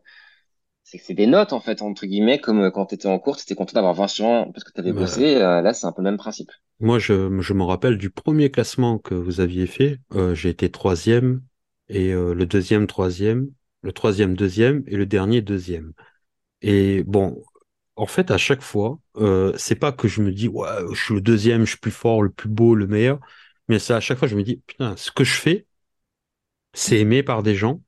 c'est 0.87 0.99
que 0.99 1.05
c'est 1.05 1.15
des 1.15 1.27
notes 1.27 1.53
en 1.53 1.61
fait 1.61 1.83
entre 1.83 2.07
guillemets, 2.07 2.41
comme 2.41 2.61
euh, 2.63 2.71
quand 2.71 2.87
tu 2.87 2.95
étais 2.97 3.09
en 3.09 3.19
cours, 3.19 3.37
tu 3.37 3.43
étais 3.45 3.55
content 3.55 3.75
d'avoir 3.75 3.95
20 3.95 4.09
sur 4.09 4.25
20 4.27 4.53
parce 4.53 4.65
que 4.65 4.73
tu 4.73 4.81
avais 4.81 4.93
Bah, 4.93 4.95
bossé. 4.95 5.37
Euh, 5.37 5.61
là, 5.63 5.75
c'est 5.75 5.87
un 5.87 5.93
peu 5.93 6.03
le 6.03 6.11
même 6.11 6.17
principe. 6.19 6.51
moi, 6.81 6.99
je, 6.99 7.41
je 7.41 7.53
me 7.55 7.65
rappelle 7.65 7.97
du 7.99 8.11
premier 8.11 8.51
classement 8.51 8.99
que 8.99 9.15
vous 9.15 9.41
aviez 9.41 9.67
fait. 9.67 9.99
Euh, 10.15 10.35
j'ai 10.35 10.51
été 10.51 10.71
troisième 10.71 11.43
et 11.89 12.13
euh, 12.13 12.35
le 12.35 12.47
deuxième, 12.47 12.87
troisième, 12.87 13.51
le 13.83 13.93
troisième, 13.93 14.37
deuxième 14.37 14.85
et 14.87 14.97
le 14.97 15.07
dernier, 15.07 15.41
deuxième. 15.43 15.93
Et 16.63 17.05
bon, 17.05 17.43
en 17.97 18.07
fait, 18.07 18.31
à 18.33 18.39
chaque 18.39 18.63
fois, 18.63 19.01
c'est 19.59 19.77
pas 19.77 19.93
que 19.93 20.09
je 20.09 20.23
me 20.23 20.33
dis, 20.33 20.49
ouais, 20.49 20.69
je 20.95 21.03
suis 21.05 21.15
le 21.15 21.21
deuxième, 21.23 21.65
je 21.65 21.71
suis 21.73 21.79
plus 21.81 21.93
fort, 21.93 22.23
le 22.23 22.31
plus 22.31 22.49
beau, 22.51 22.75
le 22.75 22.87
meilleur, 22.89 23.21
mais 23.69 23.79
c'est 23.81 23.95
à 23.95 24.01
chaque 24.01 24.19
fois, 24.19 24.29
je 24.29 24.37
me 24.37 24.43
dis, 24.45 24.63
putain, 24.67 24.97
ce 24.97 25.11
que 25.13 25.25
je 25.25 25.35
fais, 25.41 25.67
c'est 26.75 26.99
aimé 27.01 27.23
par 27.25 27.43
des 27.43 27.57
gens 27.57 27.83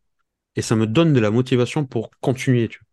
et 0.57 0.63
ça 0.63 0.77
me 0.77 0.87
donne 0.89 1.13
de 1.15 1.21
la 1.21 1.31
motivation 1.33 1.87
pour 1.87 2.11
continuer, 2.21 2.69
tu 2.69 2.81
vois. 2.81 2.88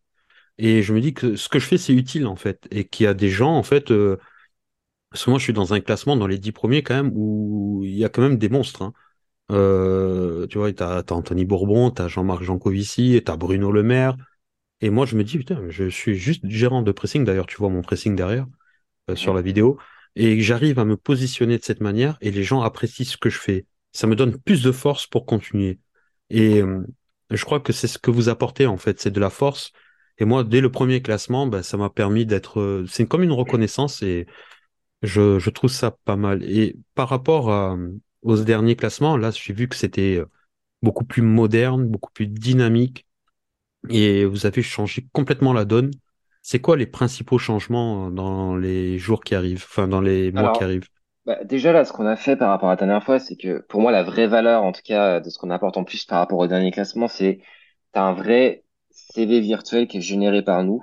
Et 0.57 0.81
je 0.83 0.93
me 0.93 1.01
dis 1.01 1.13
que 1.13 1.35
ce 1.35 1.50
que 1.50 1.59
je 1.59 1.65
fais, 1.67 1.77
c'est 1.77 1.93
utile, 1.93 2.27
en 2.27 2.35
fait, 2.35 2.67
et 2.71 2.88
qu'il 2.88 3.05
y 3.05 3.07
a 3.07 3.13
des 3.13 3.29
gens, 3.29 3.55
en 3.55 3.63
fait, 3.63 3.91
euh, 3.91 4.17
parce 5.12 5.25
que 5.25 5.29
moi, 5.29 5.39
je 5.39 5.43
suis 5.45 5.53
dans 5.53 5.74
un 5.74 5.79
classement 5.81 6.17
dans 6.17 6.27
les 6.27 6.38
dix 6.39 6.51
premiers, 6.51 6.83
quand 6.83 6.95
même, 6.95 7.12
où 7.15 7.83
il 7.85 7.95
y 7.95 8.05
a 8.05 8.09
quand 8.09 8.21
même 8.21 8.38
des 8.38 8.50
monstres, 8.50 8.81
hein. 8.83 8.93
Euh, 9.51 10.47
tu 10.47 10.57
vois, 10.59 10.74
t'as, 10.74 11.03
Anthony 11.12 11.45
Bourbon, 11.45 11.91
t'as 11.91 12.07
Jean-Marc 12.07 12.43
Jancovici, 12.43 13.21
t'as 13.25 13.38
Bruno 13.38 13.71
Le 13.71 13.83
Maire, 13.83 14.17
et 14.81 14.89
moi, 14.89 15.05
je 15.05 15.15
me 15.17 15.24
dis, 15.24 15.38
putain, 15.38 15.63
je 15.69 15.89
suis 15.89 16.15
juste 16.15 16.47
gérant 16.50 16.81
de 16.83 16.91
pressing, 16.91 17.24
d'ailleurs, 17.25 17.47
tu 17.47 17.57
vois 17.57 17.69
mon 17.69 17.81
pressing 17.81 18.15
derrière. 18.15 18.47
euh, 19.09 19.15
sur 19.15 19.33
la 19.33 19.41
vidéo 19.41 19.77
et 20.15 20.39
j'arrive 20.41 20.79
à 20.79 20.85
me 20.85 20.97
positionner 20.97 21.57
de 21.57 21.63
cette 21.63 21.81
manière 21.81 22.17
et 22.21 22.31
les 22.31 22.43
gens 22.43 22.62
apprécient 22.62 23.05
ce 23.05 23.17
que 23.17 23.29
je 23.29 23.39
fais. 23.39 23.65
Ça 23.91 24.07
me 24.07 24.15
donne 24.15 24.38
plus 24.39 24.63
de 24.63 24.71
force 24.71 25.07
pour 25.07 25.25
continuer. 25.25 25.79
Et 26.29 26.62
euh, 26.62 26.85
je 27.29 27.43
crois 27.45 27.59
que 27.59 27.74
c'est 27.74 27.88
ce 27.88 27.97
que 28.00 28.12
vous 28.12 28.29
apportez 28.29 28.65
en 28.67 28.77
fait, 28.77 29.00
c'est 29.00 29.12
de 29.12 29.19
la 29.19 29.29
force. 29.29 29.71
Et 30.17 30.25
moi, 30.25 30.43
dès 30.43 30.62
le 30.62 30.72
premier 30.72 31.01
classement, 31.01 31.48
ben, 31.48 31.63
ça 31.63 31.77
m'a 31.77 31.89
permis 31.89 32.25
d'être. 32.25 32.60
euh, 32.62 32.86
C'est 32.88 33.07
comme 33.07 33.24
une 33.24 33.31
reconnaissance 33.34 34.01
et 34.03 34.27
je, 35.03 35.39
je 35.39 35.50
trouve 35.51 35.69
ça 35.72 35.91
pas 36.05 36.15
mal. 36.17 36.43
Et 36.43 36.77
par 36.95 37.10
rapport 37.10 37.51
à- 37.51 37.77
aux 38.24 38.38
derniers 38.43 38.75
classements, 38.75 39.17
là, 39.17 39.31
j'ai 39.31 39.53
vu 39.53 39.67
que 39.69 39.75
c'était 39.75 40.17
euh, 40.19 40.25
beaucoup 40.84 41.05
plus 41.05 41.22
moderne, 41.24 41.88
beaucoup 41.88 42.12
plus 42.13 42.27
dynamique 42.27 43.07
et 43.89 44.25
vous 44.25 44.45
avez 44.45 44.62
changé 44.63 45.07
complètement 45.13 45.53
la 45.53 45.65
donne. 45.65 45.91
C'est 46.41 46.60
quoi 46.62 46.77
les 46.77 46.86
principaux 46.88 47.38
changements 47.39 48.12
dans 48.12 48.55
les 48.55 48.98
jours 49.00 49.24
qui 49.24 49.36
arrivent, 49.36 49.65
enfin 49.69 49.88
dans 49.88 50.01
les 50.01 50.31
mois 50.31 50.50
qui 50.50 50.63
arrivent? 50.63 50.88
bah, 51.25 51.43
déjà 51.43 51.72
là, 51.74 51.86
ce 51.86 51.93
qu'on 51.93 52.05
a 52.05 52.15
fait 52.15 52.36
par 52.38 52.50
rapport 52.50 52.69
à 52.69 52.74
la 52.74 52.75
dernière 52.77 53.03
fois, 53.03 53.19
c'est 53.19 53.36
que 53.36 53.60
pour 53.69 53.81
moi, 53.81 53.91
la 53.91 54.03
vraie 54.03 54.27
valeur, 54.27 54.63
en 54.63 54.72
tout 54.72 54.81
cas, 54.84 55.19
de 55.19 55.29
ce 55.29 55.38
qu'on 55.39 55.50
apporte 55.50 55.77
en 55.77 55.84
plus 55.84 56.05
par 56.05 56.19
rapport 56.19 56.39
au 56.39 56.48
dernier 56.48 56.72
classement, 56.72 57.07
c'est 57.07 57.41
t'as 57.93 58.03
un 58.03 58.13
vrai 58.13 58.64
CV 59.15 59.39
virtuel 59.41 59.88
qui 59.88 59.98
est 59.98 60.01
généré 60.01 60.43
par 60.43 60.63
nous, 60.63 60.81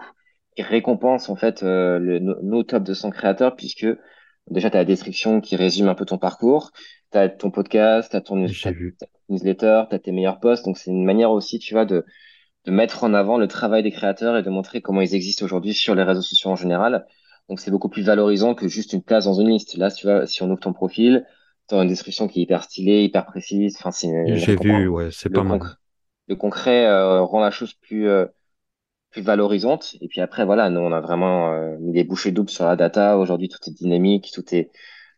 qui 0.57 0.63
récompense 0.63 1.29
en 1.29 1.37
fait 1.37 1.63
euh, 1.63 1.99
le, 1.99 2.19
nos, 2.19 2.41
nos 2.43 2.63
top 2.65 2.83
200 2.85 3.11
créateurs, 3.11 3.57
puisque 3.57 3.87
déjà 4.51 4.71
tu 4.71 4.77
as 4.77 4.81
la 4.81 4.85
description 4.85 5.41
qui 5.41 5.57
résume 5.57 5.89
un 5.89 5.95
peu 5.95 6.05
ton 6.07 6.19
parcours, 6.19 6.73
tu 7.13 7.19
as 7.19 7.29
ton 7.29 7.51
podcast, 7.51 8.11
tu 8.11 8.17
as 8.17 8.21
ton 8.23 8.37
newsletter, 9.29 9.85
tu 9.89 9.95
as 9.95 9.99
tes 9.99 10.13
meilleurs 10.13 10.41
posts, 10.41 10.65
donc 10.65 10.79
c'est 10.79 10.91
une 10.91 11.05
manière 11.05 11.31
aussi, 11.31 11.59
tu 11.59 11.75
vois, 11.75 11.85
de 11.85 12.05
de 12.67 12.73
mettre 12.73 13.05
en 13.05 13.15
avant 13.15 13.39
le 13.39 13.49
travail 13.49 13.83
des 13.83 13.91
créateurs 13.93 14.37
et 14.37 14.43
de 14.43 14.51
montrer 14.51 14.83
comment 14.83 15.01
ils 15.01 15.15
existent 15.15 15.45
aujourd'hui 15.45 15.75
sur 15.75 15.95
les 15.95 16.03
réseaux 16.03 16.23
sociaux 16.23 16.51
en 16.51 16.57
général. 16.57 17.07
Donc 17.49 17.61
c'est 17.61 17.71
beaucoup 17.71 17.89
plus 17.89 18.03
valorisant 18.03 18.55
que 18.55 18.69
juste 18.69 18.93
une 18.93 19.03
place 19.03 19.25
dans 19.25 19.35
une 19.35 19.51
liste. 19.51 19.77
Là, 19.77 19.91
tu 19.91 20.07
vois, 20.07 20.27
si 20.27 20.43
on 20.43 20.51
ouvre 20.51 20.61
ton 20.61 20.73
profil, 20.73 21.27
tu 21.69 21.75
as 21.75 21.83
une 21.83 21.89
description 21.89 22.29
qui 22.29 22.41
est 22.41 22.43
hyper 22.45 22.65
stylée, 22.65 23.05
hyper 23.05 23.27
précise. 23.27 23.77
Enfin, 23.79 23.91
c'est 23.91 24.37
J'ai 24.37 24.57
vu, 24.57 24.89
ouais, 24.89 25.11
c'est 25.13 25.31
pas 25.31 25.45
mal. 25.45 25.61
Concret, 26.37 26.83
le 26.83 26.87
concret 26.87 26.87
euh, 26.87 27.23
rend 27.23 27.41
la 27.41 27.51
chose 27.51 27.75
plus 27.75 28.09
euh, 28.09 28.27
plus 29.11 29.23
valorisante. 29.23 29.97
Et 30.01 30.09
puis 30.09 30.21
après, 30.21 30.45
voilà, 30.45 30.71
nous, 30.71 30.81
on 30.81 30.93
a 30.93 31.01
vraiment 31.01 31.53
euh, 31.55 31.77
mis 31.81 31.93
des 31.93 32.05
bouchées 32.05 32.33
doubles 32.33 32.51
sur 32.51 32.65
la 32.67 32.77
data. 32.77 33.19
Aujourd'hui, 33.19 33.49
tout 33.49 33.59
est 33.69 33.73
dynamique, 33.73 34.31
tout 34.35 34.55
est, 34.55 34.71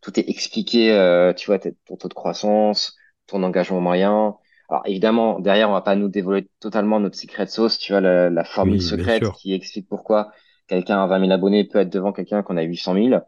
tout 0.03 0.19
est 0.19 0.29
expliqué, 0.29 0.93
euh, 0.93 1.33
tu 1.35 1.47
vois, 1.47 1.59
ton 1.59 1.97
taux 1.97 2.09
de 2.09 2.15
croissance, 2.15 2.97
ton 3.27 3.43
engagement 3.43 3.81
moyen. 3.81 4.37
Alors, 4.69 4.83
évidemment, 4.87 5.41
derrière, 5.41 5.71
on 5.71 5.73
va 5.73 5.83
pas 5.83 5.97
nous 5.97 6.09
dévoiler 6.09 6.49
totalement 6.61 7.01
notre 7.01 7.17
secret 7.19 7.47
sauce, 7.47 7.79
tu 7.79 7.93
vois, 7.93 8.01
la, 8.01 8.31
la 8.31 8.45
formule 8.45 8.81
Oui, 8.81 8.83
secrète 8.83 9.31
qui 9.31 9.55
explique 9.55 9.89
pourquoi 9.89 10.33
quelqu'un 10.69 11.03
à 11.03 11.07
20 11.07 11.21
000 11.21 11.33
abonnés 11.33 11.65
peut 11.65 11.79
être 11.81 11.91
devant 11.91 12.13
quelqu'un 12.13 12.43
qu'on 12.43 12.57
a 12.57 12.63
800 12.63 12.95
000. 12.95 13.21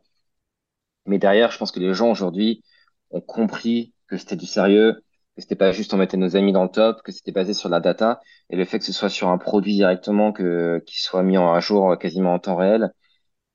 Mais 1.07 1.19
derrière, 1.19 1.51
je 1.53 1.59
pense 1.59 1.73
que 1.73 1.81
les 1.81 1.95
gens 1.95 2.11
aujourd'hui 2.11 2.63
ont 3.11 3.21
compris 3.21 3.95
que 4.09 4.17
c'était 4.17 4.37
du 4.37 4.47
sérieux, 4.47 5.05
que 5.37 5.43
c'était 5.43 5.57
pas 5.57 5.73
juste 5.73 5.95
on 5.95 5.99
mettait 5.99 6.17
nos 6.17 6.37
amis 6.37 6.53
dans 6.53 6.65
le 6.65 6.71
top, 6.71 7.03
que 7.03 7.13
c'était 7.13 7.33
basé 7.33 7.55
sur 7.55 7.69
la 7.69 7.81
data 7.81 8.21
et 8.51 8.57
le 8.57 8.65
fait 8.65 8.79
que 8.81 8.85
ce 8.85 8.93
soit 8.93 9.11
sur 9.11 9.29
un 9.29 9.39
produit 9.39 9.75
directement 9.75 10.33
que 10.33 10.83
qui 10.87 11.01
soit 11.03 11.23
mis 11.23 11.39
en 11.39 11.53
à 11.53 11.61
jour 11.61 11.93
euh, 11.93 11.97
quasiment 11.97 12.35
en 12.35 12.39
temps 12.39 12.57
réel, 12.57 12.93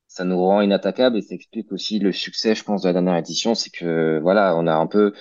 ça 0.08 0.26
nous 0.26 0.38
rend 0.40 0.62
inattaquables 0.62 1.18
et 1.18 1.22
ça 1.22 1.36
explique 1.36 1.72
aussi 1.72 2.00
le 2.00 2.12
succès, 2.12 2.56
je 2.56 2.64
pense, 2.64 2.84
de 2.84 2.90
la 2.90 2.94
dernière 2.94 3.18
édition, 3.18 3.56
c'est 3.56 3.72
que 3.72 4.20
voilà, 4.22 4.56
on 4.58 4.68
a 4.68 4.76
un 4.76 4.88
peu 4.88 5.14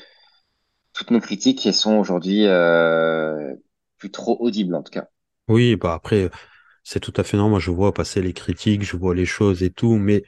toutes 0.93 1.11
nos 1.11 1.21
critiques 1.21 1.59
qui 1.59 1.73
sont 1.73 1.97
aujourd'hui 1.99 2.47
euh, 2.47 3.55
plus 3.99 4.11
trop 4.11 4.37
audibles 4.41 4.75
en 4.75 4.83
tout 4.83 4.93
cas. 4.93 5.09
Oui, 5.49 5.77
bah 5.77 5.95
après, 5.95 6.31
c'est 6.85 7.01
tout 7.01 7.13
à 7.17 7.25
fait 7.25 7.37
normal. 7.37 7.51
Moi, 7.53 7.61
je 7.61 7.71
vois 7.71 7.93
passer 7.95 8.23
les 8.23 8.33
critiques, 8.33 8.83
je 8.83 8.97
vois 8.97 9.15
les 9.15 9.27
choses 9.27 9.63
et 9.63 9.71
tout, 9.71 9.97
mais 9.97 10.25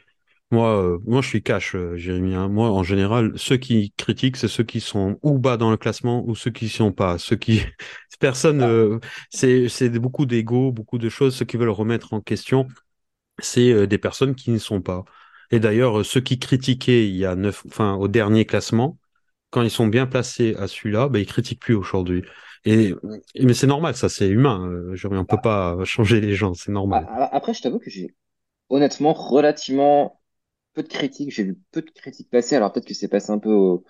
moi, 0.52 0.76
euh, 0.82 0.99
moi, 1.06 1.23
je 1.23 1.28
suis 1.28 1.42
cash, 1.42 1.75
euh, 1.75 1.97
Jérémy. 1.97 2.35
hein. 2.35 2.49
Moi, 2.49 2.71
en 2.71 2.82
général, 2.85 3.32
ceux 3.37 3.56
qui 3.56 3.92
critiquent, 3.97 4.37
c'est 4.37 4.49
ceux 4.49 4.64
qui 4.64 4.80
sont 4.80 5.18
ou 5.23 5.38
bas 5.38 5.56
dans 5.56 5.71
le 5.71 5.76
classement 5.76 6.25
ou 6.26 6.35
ceux 6.37 6.50
qui 6.50 6.66
ne 6.66 6.71
sont 6.71 6.92
pas. 6.92 7.18
Ceux 7.18 7.37
qui, 7.37 7.62
personne, 8.21 8.62
euh, 8.62 8.99
c'est, 9.30 9.88
beaucoup 9.99 10.26
d'ego, 10.26 10.73
beaucoup 10.73 10.99
de 10.99 11.09
choses. 11.09 11.35
Ceux 11.37 11.44
qui 11.47 11.56
veulent 11.56 11.71
remettre 11.71 12.12
en 12.14 12.21
question, 12.21 12.68
c'est 13.38 13.73
euh, 13.73 13.87
des 13.87 13.99
personnes 13.99 14.35
qui 14.35 14.50
ne 14.50 14.59
sont 14.59 14.82
pas. 14.82 15.04
Et 15.50 15.61
d'ailleurs, 15.61 16.00
euh, 16.00 16.04
ceux 16.04 16.21
qui 16.21 16.38
critiquaient 16.38 17.09
il 17.09 17.16
y 17.16 17.26
a 17.26 17.37
neuf, 17.37 17.64
enfin, 17.66 17.94
au 17.94 18.09
dernier 18.09 18.44
classement, 18.47 18.99
quand 19.50 19.62
ils 19.62 19.71
sont 19.71 19.87
bien 19.88 20.06
placés 20.06 20.54
à 20.56 20.68
celui-là, 20.68 21.09
ben, 21.09 21.21
ils 21.21 21.26
critiquent 21.26 21.61
plus 21.61 21.75
aujourd'hui. 21.75 22.25
Et, 22.64 22.94
mais 23.40 23.54
c'est 23.54 23.66
normal, 23.68 23.97
ça, 23.97 24.09
c'est 24.09 24.28
humain. 24.28 24.71
Je- 24.94 25.09
on 25.09 25.25
peut 25.25 25.38
pas 25.42 25.78
changer 25.85 26.21
les 26.21 26.35
gens, 26.35 26.54
c'est 26.54 26.73
normal. 26.73 27.09
ah, 27.09 27.28
Après, 27.32 27.54
je 27.54 27.62
t'avoue 27.62 27.78
que 27.78 27.90
j'ai 27.90 28.14
honnêtement 28.71 29.14
relativement 29.14 30.22
peu 30.75 30.83
de 30.83 30.88
critiques. 30.88 31.31
J'ai 31.33 31.45
vu 31.45 31.59
peu 31.73 31.83
de 31.83 31.91
critiques 31.91 32.31
passer. 32.31 32.57
Alors 32.57 32.73
peut-être 32.73 32.87
que 32.87 32.95
c'est 32.95 33.09
passé 33.09 33.31
un 33.33 33.38
peu 33.38 33.52
au- 33.52 33.85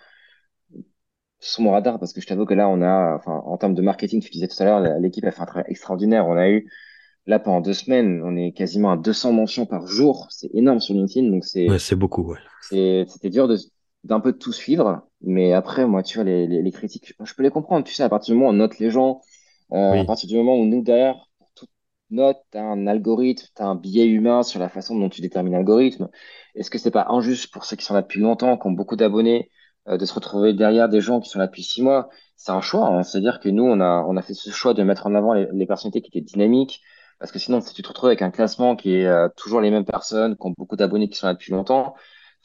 sous 1.40 1.62
mon 1.62 1.72
radar 1.72 1.98
parce 1.98 2.12
que 2.12 2.20
je 2.20 2.26
t'avoue 2.26 2.46
que 2.46 2.54
là, 2.54 2.68
on 2.68 2.82
a, 2.82 3.14
enfin, 3.16 3.42
en 3.46 3.56
termes 3.58 3.74
de 3.74 3.82
marketing, 3.82 4.20
tu 4.22 4.30
disais 4.30 4.48
tout 4.48 4.56
à 4.62 4.64
l'heure, 4.64 4.80
l'équipe 5.00 5.24
a 5.24 5.32
fait 5.32 5.40
un 5.42 5.46
travail 5.46 5.64
extraordinaire. 5.68 6.26
On 6.26 6.36
a 6.36 6.48
eu, 6.50 6.70
là, 7.26 7.38
pendant 7.40 7.60
deux 7.60 7.74
semaines, 7.74 8.22
on 8.24 8.36
est 8.36 8.52
quasiment 8.52 8.92
à 8.92 8.96
200 8.96 9.32
mentions 9.32 9.66
par 9.66 9.86
jour. 9.88 10.28
C'est 10.30 10.50
énorme 10.54 10.80
sur 10.80 10.94
LinkedIn. 10.94 11.30
Donc, 11.30 11.44
Ouais, 11.66 11.78
c'est, 11.78 11.80
c'est 11.80 11.96
beaucoup, 11.96 12.22
ouais. 12.22 12.38
c'était 12.60 13.30
dur 13.30 13.48
de, 13.48 13.56
d'un 14.04 14.20
peu 14.20 14.32
de 14.32 14.38
tout 14.38 14.52
suivre. 14.52 15.06
Mais 15.22 15.52
après, 15.52 15.86
moi, 15.86 16.02
tu 16.02 16.16
vois, 16.18 16.24
les, 16.24 16.46
les, 16.46 16.62
les 16.62 16.72
critiques, 16.72 17.14
je 17.22 17.34
peux 17.34 17.42
les 17.42 17.50
comprendre. 17.50 17.84
Tu 17.86 17.94
sais, 17.94 18.02
à 18.02 18.08
partir 18.08 18.34
du 18.34 18.38
moment 18.38 18.50
où 18.50 18.54
on 18.54 18.56
note 18.56 18.78
les 18.78 18.90
gens, 18.90 19.20
euh, 19.72 20.00
à 20.00 20.04
partir 20.04 20.28
du 20.28 20.36
moment 20.36 20.56
où 20.58 20.64
nous, 20.66 20.82
derrière, 20.82 21.16
note, 22.12 22.38
t'as 22.50 22.62
un 22.62 22.86
algorithme, 22.86 23.46
t'as 23.54 23.64
un 23.64 23.74
biais 23.74 24.06
humain 24.06 24.42
sur 24.42 24.60
la 24.60 24.68
façon 24.68 24.98
dont 24.98 25.08
tu 25.08 25.20
détermines 25.20 25.52
l'algorithme. 25.54 26.08
Est-ce 26.54 26.70
que 26.70 26.78
c'est 26.78 26.90
pas 26.90 27.06
injuste 27.08 27.52
pour 27.52 27.64
ceux 27.64 27.76
qui 27.76 27.84
sont 27.84 27.94
là 27.94 28.02
depuis 28.02 28.20
longtemps, 28.20 28.56
qui 28.58 28.66
ont 28.66 28.72
beaucoup 28.72 28.96
d'abonnés, 28.96 29.50
euh, 29.88 29.96
de 29.96 30.04
se 30.04 30.14
retrouver 30.14 30.52
derrière 30.52 30.88
des 30.88 31.00
gens 31.00 31.20
qui 31.20 31.28
sont 31.30 31.38
là 31.38 31.46
depuis 31.46 31.62
six 31.62 31.82
mois? 31.82 32.08
C'est 32.36 32.52
un 32.52 32.60
choix, 32.60 32.88
hein. 32.88 33.02
C'est-à-dire 33.02 33.40
que 33.40 33.48
nous, 33.48 33.64
on 33.64 33.80
a, 33.80 34.04
on 34.08 34.16
a 34.16 34.22
fait 34.22 34.34
ce 34.34 34.50
choix 34.50 34.74
de 34.74 34.82
mettre 34.82 35.06
en 35.06 35.14
avant 35.14 35.32
les, 35.34 35.46
les 35.52 35.66
personnalités 35.66 36.02
qui 36.02 36.16
étaient 36.16 36.24
dynamiques. 36.24 36.80
Parce 37.18 37.30
que 37.32 37.38
sinon, 37.38 37.60
si 37.60 37.72
tu 37.72 37.82
te 37.82 37.88
retrouves 37.88 38.08
avec 38.08 38.22
un 38.22 38.30
classement 38.30 38.74
qui 38.76 38.94
est 38.96 39.06
euh, 39.06 39.28
toujours 39.36 39.60
les 39.60 39.70
mêmes 39.70 39.84
personnes, 39.84 40.36
qui 40.36 40.46
ont 40.46 40.54
beaucoup 40.56 40.76
d'abonnés 40.76 41.08
qui 41.08 41.16
sont 41.16 41.28
là 41.28 41.34
depuis 41.34 41.52
longtemps, 41.52 41.94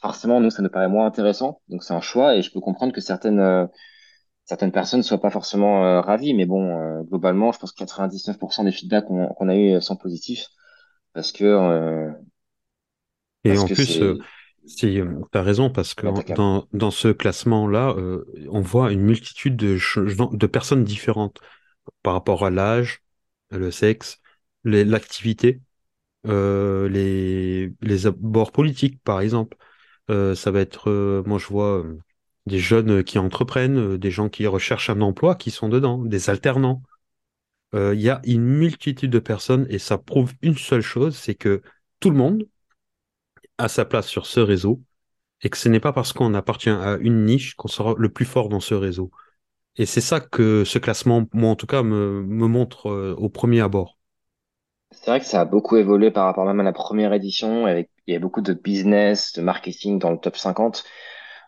forcément, 0.00 0.40
nous, 0.40 0.50
ça 0.50 0.62
nous 0.62 0.68
paraît 0.70 0.88
moins 0.88 1.06
intéressant. 1.06 1.60
Donc, 1.68 1.82
c'est 1.82 1.94
un 1.94 2.00
choix 2.00 2.36
et 2.36 2.42
je 2.42 2.52
peux 2.52 2.60
comprendre 2.60 2.92
que 2.92 3.00
certaines, 3.00 3.40
euh, 3.40 3.66
certaines 4.48 4.72
personnes 4.72 5.00
ne 5.00 5.04
soient 5.04 5.20
pas 5.22 5.30
forcément 5.30 5.84
euh, 5.86 6.02
ravies. 6.02 6.34
Mais 6.34 6.46
bon, 6.46 6.78
euh, 6.80 7.02
globalement, 7.04 7.52
je 7.52 7.60
pense 7.60 7.72
que 7.72 7.78
99% 7.78 8.64
des 8.64 8.72
feedbacks 8.72 9.06
qu'on 9.06 9.48
a 9.50 9.56
eu 9.56 9.74
euh, 9.76 9.80
sont 9.82 9.96
positifs 9.96 10.46
parce 11.14 11.32
que, 11.32 11.44
euh, 11.44 12.12
et 13.44 13.56
parce 13.56 13.58
en 13.58 13.68
que 13.68 13.74
plus, 13.74 14.02
si, 14.66 15.00
euh, 15.00 15.20
t'as 15.32 15.42
raison, 15.42 15.70
parce 15.70 15.94
que 15.94 16.06
en- 16.06 16.24
dans, 16.28 16.66
dans 16.72 16.90
ce 16.90 17.08
classement-là, 17.08 17.94
on 18.50 18.60
voit 18.60 18.92
une 18.92 19.02
multitude 19.02 19.56
de, 19.56 20.46
personnes 20.46 20.84
différentes 20.84 21.40
par 22.02 22.14
rapport 22.14 22.44
à 22.46 22.50
l'âge, 22.50 23.02
le 23.50 23.70
sexe, 23.70 24.20
l'activité, 24.64 25.60
les, 26.24 27.72
les 27.80 28.06
abords 28.06 28.52
politiques, 28.52 29.02
par 29.02 29.20
exemple. 29.20 29.56
Ça 30.08 30.50
va 30.50 30.60
être, 30.60 30.90
moi 31.26 31.38
je 31.38 31.46
vois 31.48 31.84
des 32.48 32.58
jeunes 32.58 33.04
qui 33.04 33.18
entreprennent, 33.18 33.78
euh, 33.78 33.98
des 33.98 34.10
gens 34.10 34.28
qui 34.28 34.46
recherchent 34.46 34.90
un 34.90 35.00
emploi 35.00 35.36
qui 35.36 35.50
sont 35.52 35.68
dedans, 35.68 35.98
des 35.98 36.30
alternants. 36.30 36.82
Euh, 37.74 37.94
Il 37.94 38.00
y 38.00 38.10
a 38.10 38.20
une 38.24 38.44
multitude 38.44 39.10
de 39.10 39.18
personnes 39.20 39.66
et 39.70 39.78
ça 39.78 39.98
prouve 39.98 40.32
une 40.42 40.56
seule 40.56 40.82
chose, 40.82 41.16
c'est 41.16 41.34
que 41.34 41.62
tout 42.00 42.10
le 42.10 42.16
monde 42.16 42.48
a 43.58 43.68
sa 43.68 43.84
place 43.84 44.06
sur 44.06 44.26
ce 44.26 44.40
réseau 44.40 44.82
et 45.42 45.50
que 45.50 45.56
ce 45.56 45.68
n'est 45.68 45.80
pas 45.80 45.92
parce 45.92 46.12
qu'on 46.12 46.34
appartient 46.34 46.70
à 46.70 46.96
une 47.00 47.24
niche 47.24 47.54
qu'on 47.54 47.68
sera 47.68 47.94
le 47.96 48.08
plus 48.08 48.24
fort 48.24 48.48
dans 48.48 48.60
ce 48.60 48.74
réseau. 48.74 49.10
Et 49.76 49.86
c'est 49.86 50.00
ça 50.00 50.18
que 50.18 50.64
ce 50.64 50.78
classement, 50.78 51.24
moi 51.32 51.50
en 51.50 51.56
tout 51.56 51.66
cas, 51.66 51.82
me, 51.82 52.22
montre 52.22 52.88
euh, 52.88 53.14
au 53.16 53.28
premier 53.28 53.60
abord. 53.60 53.96
C'est 54.90 55.10
vrai 55.10 55.20
que 55.20 55.26
ça 55.26 55.42
a 55.42 55.44
beaucoup 55.44 55.76
évolué 55.76 56.10
par 56.10 56.24
rapport 56.24 56.44
même 56.46 56.58
à 56.58 56.64
la 56.64 56.72
première 56.72 57.12
édition. 57.12 57.66
Avec, 57.66 57.90
il 58.06 58.14
y 58.14 58.16
a 58.16 58.20
beaucoup 58.20 58.40
de 58.40 58.54
business, 58.54 59.32
de 59.34 59.42
marketing 59.42 59.98
dans 59.98 60.10
le 60.10 60.18
top 60.18 60.36
50. 60.36 60.84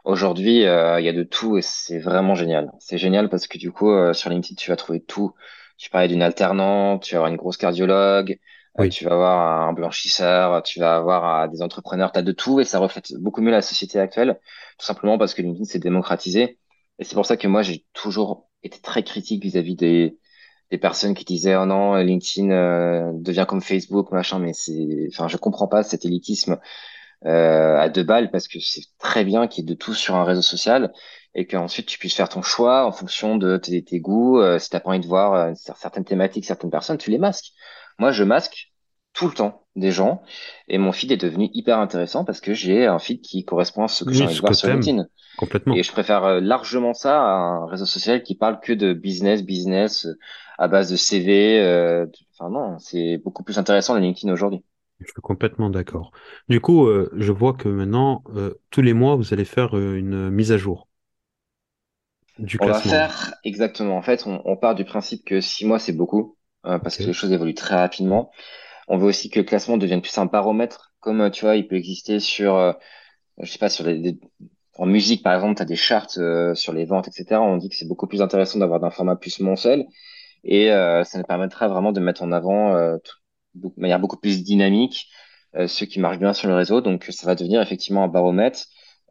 Aujourd'hui, 0.05 0.65
euh, 0.67 1.01
il 1.01 1.05
y 1.07 1.09
a 1.09 1.13
de 1.13 1.23
tout 1.23 1.59
et 1.59 1.63
c'est 1.63 1.99
vraiment 1.99 2.35
génial. 2.35 2.71
C'est 2.81 2.99
génial 2.99 3.29
parce 3.29 3.47
que 3.47 3.59
du 3.59 3.71
coup, 3.73 3.91
euh, 3.91 4.13
sur 4.15 4.31
LinkedIn, 4.31 4.55
tu 4.57 4.71
vas 4.71 4.77
trouver 4.77 5.01
tout. 5.03 5.35
Tu 5.77 5.91
parlais 5.91 6.09
d'une 6.09 6.23
alternante, 6.23 7.03
tu 7.03 7.15
vas 7.15 7.19
avoir 7.19 7.31
une 7.31 7.37
grosse 7.37 7.57
cardiologue, 7.57 8.39
euh, 8.81 8.87
Oui. 8.87 8.89
tu 8.89 9.05
vas 9.05 9.13
avoir 9.13 9.69
un 9.69 9.73
blanchisseur, 9.73 10.63
tu 10.63 10.81
vas 10.81 10.97
avoir 10.97 11.43
euh, 11.45 11.49
des 11.49 11.63
entrepreneurs, 11.63 12.13
tu 12.13 12.19
as 12.19 12.23
de 12.23 12.33
tout 12.33 12.61
et 12.61 12.65
ça 12.65 12.79
reflète 12.79 13.13
beaucoup 13.19 13.41
mieux 13.43 13.51
la 13.51 13.63
société 13.63 13.99
actuelle, 13.99 14.39
tout 14.79 14.87
simplement 14.87 15.19
parce 15.19 15.35
que 15.35 15.43
LinkedIn 15.43 15.65
s'est 15.65 15.79
démocratisé. 15.79 16.59
Et 16.99 17.05
c'est 17.05 17.15
pour 17.15 17.27
ça 17.27 17.37
que 17.37 17.49
moi, 17.49 17.63
j'ai 17.63 17.85
toujours 17.93 18.49
été 18.63 18.81
très 18.81 19.03
critique 19.03 19.43
vis-à-vis 19.43 19.77
des, 19.77 20.19
des 20.71 20.79
personnes 20.79 21.15
qui 21.15 21.25
disaient, 21.25 21.57
oh 21.57 21.67
non, 21.67 21.97
LinkedIn 21.97 22.51
euh, 22.51 23.13
devient 23.15 23.47
comme 23.49 23.61
Facebook, 23.63 24.13
machin, 24.13 24.39
mais 24.39 24.53
c'est, 24.53 25.09
enfin, 25.11 25.29
je 25.29 25.37
comprends 25.39 25.69
pas 25.69 25.83
cet 25.83 26.05
élitisme 26.05 26.59
euh, 27.27 27.79
à 27.79 27.89
deux 27.89 28.03
balles 28.03 28.31
parce 28.31 28.49
que 28.49 28.59
c'est 28.61 28.83
très 28.99 29.25
bien 29.25 29.47
qu'il 29.47 29.65
y 29.65 29.67
ait 29.67 29.75
de 29.75 29.79
tout 29.79 29.95
sur 29.95 30.15
un 30.17 30.25
réseau 30.25 30.43
social 30.43 30.93
et 31.35 31.47
qu'ensuite 31.47 31.87
tu 31.87 31.99
puisses 31.99 32.15
faire 32.15 32.29
ton 32.29 32.43
choix 32.43 32.87
en 32.87 32.93
fonction 32.93 33.37
de 33.37 33.57
tes, 33.57 33.83
tes 33.85 34.01
goûts. 34.01 34.39
Euh, 34.41 34.59
si 34.59 34.71
t'as 34.71 34.81
pas 34.81 34.91
envie 34.91 35.01
de 35.01 35.07
voir 35.07 35.35
euh, 35.35 35.53
cer- 35.53 35.77
certaines 35.79 36.05
thématiques, 36.05 36.45
certaines 36.47 36.71
personnes, 36.71 36.99
tu 36.99 37.11
les 37.11 37.19
masques. 37.19 37.53
Moi, 37.99 38.13
je 38.13 38.25
masque 38.25 38.73
tout 39.13 39.27
le 39.29 39.35
temps 39.35 39.67
des 39.77 39.93
gens 39.93 40.23
et 40.69 40.79
mon 40.79 40.93
feed 40.93 41.13
est 41.13 41.17
devenu 41.17 41.51
hyper 41.53 41.79
intéressant 41.79 42.25
parce 42.25 42.41
que 42.41 42.55
j'ai 42.55 42.87
un 42.87 42.99
feed 42.99 43.21
qui 43.23 43.45
correspond 43.45 43.85
à 43.85 43.89
ce 43.89 44.05
que 44.05 44.15
j'ai 44.15 44.25
envie 44.25 44.37
de 44.37 44.41
voir 44.41 44.55
sur 44.55 44.69
LinkedIn. 44.69 45.07
Et 45.71 45.83
complètement. 45.83 45.83
je 45.83 45.93
préfère 45.93 46.25
euh, 46.25 46.41
largement 46.41 46.95
ça 46.95 47.21
à 47.23 47.27
un 47.37 47.67
réseau 47.67 47.87
social 47.87 48.23
qui 48.23 48.35
parle 48.37 48.61
que 48.61 48.73
de 48.73 48.93
business, 48.93 49.43
business, 49.43 50.07
euh, 50.07 50.19
à 50.59 50.69
base 50.69 50.91
de 50.91 50.97
CV. 50.97 51.61
euh, 51.61 52.07
Enfin 52.39 52.51
non, 52.51 52.79
c'est 52.79 53.19
beaucoup 53.19 53.43
plus 53.45 53.59
intéressant 53.59 53.95
le 53.95 54.01
LinkedIn 54.01 54.33
aujourd'hui. 54.33 54.65
Je 55.01 55.07
suis 55.07 55.21
complètement 55.23 55.69
d'accord. 55.71 56.11
Du 56.49 56.61
coup, 56.61 56.87
euh, 56.87 57.11
je 57.17 57.33
vois 57.33 57.53
que 57.55 57.69
maintenant, 57.69 58.23
euh, 58.35 58.55
tous 58.71 58.83
les 58.83 58.93
mois, 58.95 59.17
vous 59.17 59.33
allez 59.35 59.45
faire 59.45 59.77
euh, 59.77 59.97
une 59.97 60.31
mise 60.31 60.53
à 60.53 60.59
jour 60.59 60.89
du 62.39 62.59
On 62.59 62.69
va 62.69 62.81
classement. 62.81 62.81
faire 62.81 63.35
exactement. 63.45 63.97
En 63.97 64.03
fait, 64.03 64.27
on, 64.27 64.43
on 64.45 64.57
part 64.57 64.75
du 64.75 64.85
principe 64.85 65.25
que 65.25 65.41
six 65.41 65.65
mois, 65.67 65.79
c'est 65.79 65.93
beaucoup 65.93 66.37
parce 66.63 66.99
que 66.99 67.07
les 67.07 67.15
choses 67.15 67.33
évoluent 67.33 67.55
très 67.55 67.75
rapidement. 67.77 68.31
On 68.89 68.99
veut 68.99 69.09
aussi 69.09 69.31
que 69.31 69.41
le 69.41 69.47
classement 69.47 69.79
devienne 69.79 70.03
plus 70.03 70.17
un 70.19 70.27
baromètre, 70.27 70.95
comme 71.01 71.31
tu 71.31 71.43
vois, 71.45 71.57
il 71.57 71.69
peut 71.69 71.77
exister 71.77 72.21
sur, 72.21 72.77
je 73.39 73.51
sais 73.51 73.59
pas, 73.59 73.71
sur 73.71 73.85
les, 73.87 73.99
les- 73.99 74.21
en 74.79 74.87
musique 74.87 75.23
par 75.25 75.35
exemple, 75.35 75.57
tu 75.57 75.63
as 75.63 75.67
des 75.67 75.77
charts 75.77 76.11
sur 76.57 76.73
les 76.75 76.87
ventes, 76.87 77.09
etc. 77.09 77.43
On 77.43 77.57
dit 77.59 77.69
que 77.71 77.77
c'est 77.77 77.89
beaucoup 77.89 78.07
plus 78.09 78.23
intéressant 78.23 78.59
d'avoir 78.61 78.81
d'un 78.81 78.91
format 78.91 79.17
plus 79.17 79.41
mensuel 79.41 79.87
et 80.45 80.69
ça 80.71 81.19
nous 81.19 81.25
permettra 81.25 81.69
vraiment 81.69 81.93
de 81.93 82.01
mettre 82.01 82.23
en 82.25 82.33
avant 82.33 82.99
tout- 83.01 83.17
de 83.55 83.71
manière 83.77 84.01
beaucoup 84.01 84.17
plus 84.19 84.43
dynamique 84.43 85.09
euh, 85.57 85.67
ceux 85.67 85.87
qui 85.87 86.01
marchent 86.01 86.19
bien 86.19 86.33
sur 86.33 86.49
le 86.49 86.55
réseau. 86.55 86.81
Donc 86.81 87.07
ça 87.11 87.27
va 87.27 87.35
devenir 87.35 87.61
effectivement 87.61 88.05
un 88.05 88.09
baromètre. 88.09 88.61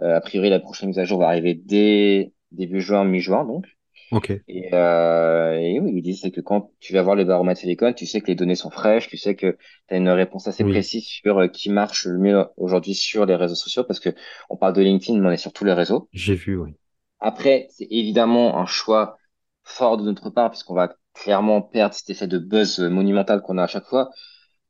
Euh, 0.02 0.16
a 0.16 0.22
priori, 0.22 0.50
la 0.50 0.60
prochaine 0.60 0.90
mise 0.90 1.00
à 1.00 1.06
jour 1.06 1.20
va 1.20 1.28
arriver 1.28 1.54
dès 1.54 2.32
début 2.52 2.82
juin, 2.82 3.04
mi-juin, 3.04 3.46
donc. 3.46 3.66
Ok. 4.12 4.32
Et, 4.48 4.74
euh, 4.74 5.54
et 5.60 5.80
oui, 5.80 5.92
l'idée, 5.92 6.14
c'est 6.14 6.32
que 6.32 6.42
quand 6.42 6.72
tu 6.80 6.94
vas 6.94 7.04
voir 7.04 7.16
le 7.16 7.26
baromètre 7.26 7.60
Silicon, 7.60 7.94
tu 7.94 8.08
sais 8.08 8.22
que 8.22 8.28
les 8.28 8.36
données 8.36 8.56
sont 8.56 8.72
fraîches, 8.72 9.08
tu 9.08 9.18
sais 9.18 9.36
que 9.36 9.58
tu 9.88 9.94
as 9.94 9.98
une 9.98 10.10
réponse 10.10 10.48
assez 10.48 10.64
Oui, 10.64 10.72
précise 10.72 11.06
sur 11.06 11.38
euh, 11.38 11.48
qui 11.48 11.70
marche 11.70 12.06
le 12.06 12.18
mieux 12.18 12.46
aujourd'hui 12.58 12.96
sur 12.96 13.26
les 13.26 13.36
réseaux 13.36 13.56
sociaux, 13.56 13.84
parce 13.84 14.00
que 14.00 14.10
on 14.50 14.58
parle 14.58 14.74
de 14.74 14.82
LinkedIn, 14.82 15.20
mais 15.20 15.28
on 15.28 15.32
est 15.32 15.38
sur 15.38 15.54
tous 15.54 15.66
les 15.66 15.74
réseaux. 15.74 16.10
j'ai 16.14 16.36
vu, 16.36 16.58
oui. 16.58 16.74
Après, 17.20 17.68
c'est 17.70 17.88
évidemment 17.92 18.58
un 18.58 18.66
choix 18.66 19.18
fort 19.64 19.98
de 19.98 20.04
notre 20.04 20.30
part, 20.32 20.50
puisqu'on 20.50 20.74
va 20.74 20.96
clairement 21.24 21.62
perdre 21.62 21.96
cet 21.96 22.10
effet 22.10 22.28
de 22.28 22.38
buzz 22.38 22.80
monumental 22.80 23.42
qu'on 23.42 23.58
a 23.58 23.64
à 23.64 23.68
chaque 23.68 23.86
fois, 23.86 24.10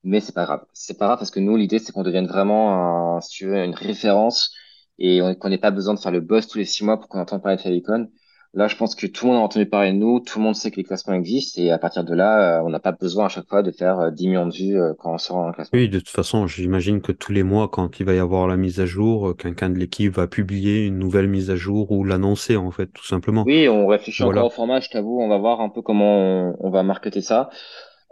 mais 0.03 0.22
c'est 0.22 0.34
pas 0.34 0.46
grave. 0.46 0.65
C'est 0.74 0.98
pas 0.98 1.08
grave 1.08 1.20
parce 1.20 1.32
que 1.32 1.39
nous, 1.39 1.58
l'idée, 1.58 1.79
c'est 1.79 1.91
qu'on 1.94 2.03
devienne 2.03 2.27
vraiment, 2.27 3.18
un, 3.18 3.22
si 3.22 3.32
tu 3.32 3.48
veux, 3.48 3.63
une 3.63 3.75
référence 3.75 4.53
et 5.00 5.22
on- 5.22 5.36
qu'on 5.36 5.50
n'ait 5.50 5.58
pas 5.60 5.72
besoin 5.72 5.94
de 5.96 6.00
faire 6.00 6.12
le 6.12 6.22
buzz 6.22 6.48
tous 6.48 6.58
les 6.60 6.65
six 6.65 6.84
mois 6.86 7.00
pour 7.00 7.10
qu'on 7.10 7.20
entende 7.22 7.41
parler 7.44 7.58
de 7.58 7.62
Favicon. 7.63 8.10
Là, 8.53 8.68
je 8.68 8.75
pense 8.75 8.96
que 8.96 9.06
tout 9.08 9.25
le 9.25 9.32
monde 9.32 9.41
a 9.41 9.44
entendu 9.46 9.68
parler 9.68 9.91
de 9.91 9.98
nous, 9.98 10.20
tout 10.22 10.39
le 10.39 10.44
monde 10.46 10.56
sait 10.56 10.72
que 10.72 10.77
les 10.77 10.84
classements 10.84 11.13
existent 11.13 11.62
et 11.62 11.72
à 11.72 11.77
partir 11.77 12.03
de 12.03 12.15
là, 12.15 12.60
euh, 12.60 12.63
on 12.65 12.70
n'a 12.70 12.79
pas 12.79 12.91
besoin 12.91 13.25
à 13.25 13.29
chaque 13.29 13.48
fois 13.48 13.62
de 13.62 13.72
faire 13.72 14.00
euh, 14.00 14.12
10 14.12 14.27
millions 14.27 14.48
de 14.48 14.53
vues 14.53 14.79
euh, 14.82 14.94
quand 14.98 15.13
on 15.13 15.18
sort 15.20 15.38
un 15.48 15.51
classement. 15.51 15.79
Oui, 15.79 15.88
de 15.88 16.00
toute 16.00 16.10
façon, 16.10 16.48
j'imagine 16.48 17.00
que 17.00 17.12
tous 17.12 17.32
les 17.32 17.44
mois, 17.44 17.68
quand 17.68 18.00
il 18.00 18.06
va 18.08 18.13
y 18.15 18.20
avoir 18.20 18.48
la 18.48 18.58
mise 18.58 18.79
à 18.79 18.88
jour, 18.88 19.29
euh, 19.29 19.34
quelqu'un 19.36 19.70
de 19.70 19.77
l'équipe 19.77 20.12
va 20.13 20.27
publier 20.27 20.86
une 20.88 20.98
nouvelle 20.98 21.27
mise 21.27 21.51
à 21.51 21.56
jour 21.56 21.91
ou 21.91 22.03
l'annoncer, 22.03 22.58
en 22.58 22.72
fait, 22.72 22.88
tout 22.88 23.06
simplement. 23.06 23.44
Oui, 23.44 23.70
on 23.70 23.86
réfléchit 23.86 24.24
encore 24.24 24.48
au 24.48 24.50
format, 24.50 24.79
je 24.79 24.89
t'avoue, 24.89 25.22
on 25.22 25.27
va 25.29 25.38
voir 25.38 25.62
un 25.62 25.70
peu 25.70 25.82
comment 25.84 26.18
on, 26.18 26.56
on 26.60 26.70
va 26.72 26.82
marketer 26.82 27.22
ça. 27.22 27.50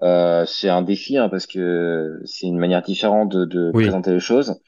Euh, 0.03 0.45
c'est 0.45 0.69
un 0.69 0.83
défi 0.83 1.17
hein, 1.17 1.29
parce 1.29 1.47
que 1.47 2.21
c'est 2.25 2.45
une 2.45 2.59
manière 2.59 2.83
différente 2.83 3.31
de, 3.31 3.45
de 3.45 3.71
Oui. 3.73 3.83
présenter 3.85 4.11
les 4.11 4.19
choses, 4.19 4.61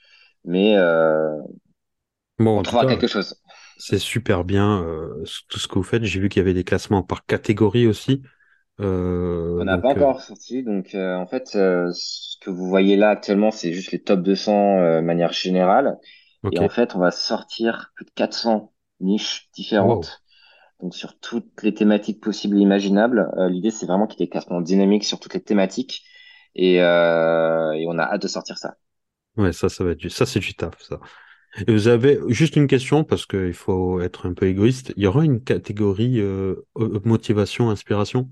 mais 0.46 0.76
euh, 0.76 1.38
Bon, 2.40 2.58
on 2.60 2.64
trouvera 2.64 2.86
quelque 2.86 3.08
chose. 3.08 3.36
C'est 3.80 4.00
super 4.00 4.44
bien, 4.46 4.84
euh, 4.84 5.24
tout 5.48 5.60
ce 5.60 5.68
que 5.68 5.76
vous 5.76 5.84
faites. 5.84 6.04
J'ai 6.04 6.20
vu 6.20 6.30
qu'il 6.30 6.40
y 6.42 6.44
avait 6.44 6.54
des 6.54 6.64
classements 6.66 7.04
par 7.04 7.26
catégorie 7.26 7.88
aussi. 7.88 8.22
On 9.58 9.66
Euh, 9.66 9.66
n'a 9.66 9.78
pas 9.78 9.90
euh, 9.98 10.06
encore 10.10 10.22
sorti, 10.22 10.64
donc 10.64 10.96
en 10.96 11.28
fait, 11.28 11.48
ce 11.50 12.38
que 12.40 12.50
vous 12.50 12.68
voyez 12.68 12.96
là 12.96 13.10
actuellement, 13.10 13.52
c'est 13.52 13.74
juste 13.74 13.92
les 13.92 14.02
top 14.02 14.22
200 14.22 14.78
euh, 14.80 15.02
manière 15.02 15.34
générale. 15.34 15.98
Et 16.52 16.60
en 16.60 16.70
fait, 16.70 16.96
on 16.96 17.00
va 17.00 17.12
sortir 17.12 17.92
plus 17.96 18.06
de 18.06 18.12
400 18.12 18.74
niches 19.02 19.50
Wow. 19.78 20.14
différentes, 20.14 20.24
donc 20.82 20.96
sur 20.96 21.20
toutes 21.20 21.64
les 21.64 21.74
thématiques 21.76 22.22
possibles 22.22 22.58
et 22.58 22.62
imaginables. 22.62 23.32
L'idée, 23.50 23.72
c'est 23.72 23.86
vraiment 23.88 24.08
qu'il 24.08 24.20
y 24.22 24.24
ait 24.24 24.28
des 24.28 24.32
classements 24.32 24.62
dynamiques 24.62 25.06
sur 25.06 25.20
toutes 25.20 25.34
les 25.36 25.44
thématiques, 25.44 26.04
et, 26.56 26.76
et 26.78 26.82
on 27.88 28.00
a 28.00 28.04
hâte 28.04 28.22
de 28.24 28.28
sortir 28.30 28.58
ça. 28.58 28.76
Ouais, 29.38 29.54
ça, 29.54 29.70
ça 29.70 29.84
va 29.84 29.92
être 29.92 29.98
du, 30.00 30.10
ça, 30.10 30.26
c'est 30.26 30.40
du 30.40 30.54
taf, 30.54 30.82
ça. 30.82 31.00
Et 31.68 31.72
vous 31.72 31.88
avez 31.88 32.20
juste 32.30 32.56
une 32.56 32.68
question 32.68 33.04
parce 33.04 33.26
qu'il 33.26 33.54
faut 33.54 34.02
être 34.02 34.28
un 34.28 34.34
peu 34.34 34.48
égoïste. 34.48 34.94
Il 34.98 35.04
y 35.04 35.08
aura 35.08 35.24
une 35.26 35.44
catégorie 35.44 36.20
euh, 36.20 36.56
euh, 36.78 37.00
motivation, 37.06 37.70
inspiration? 37.70 38.30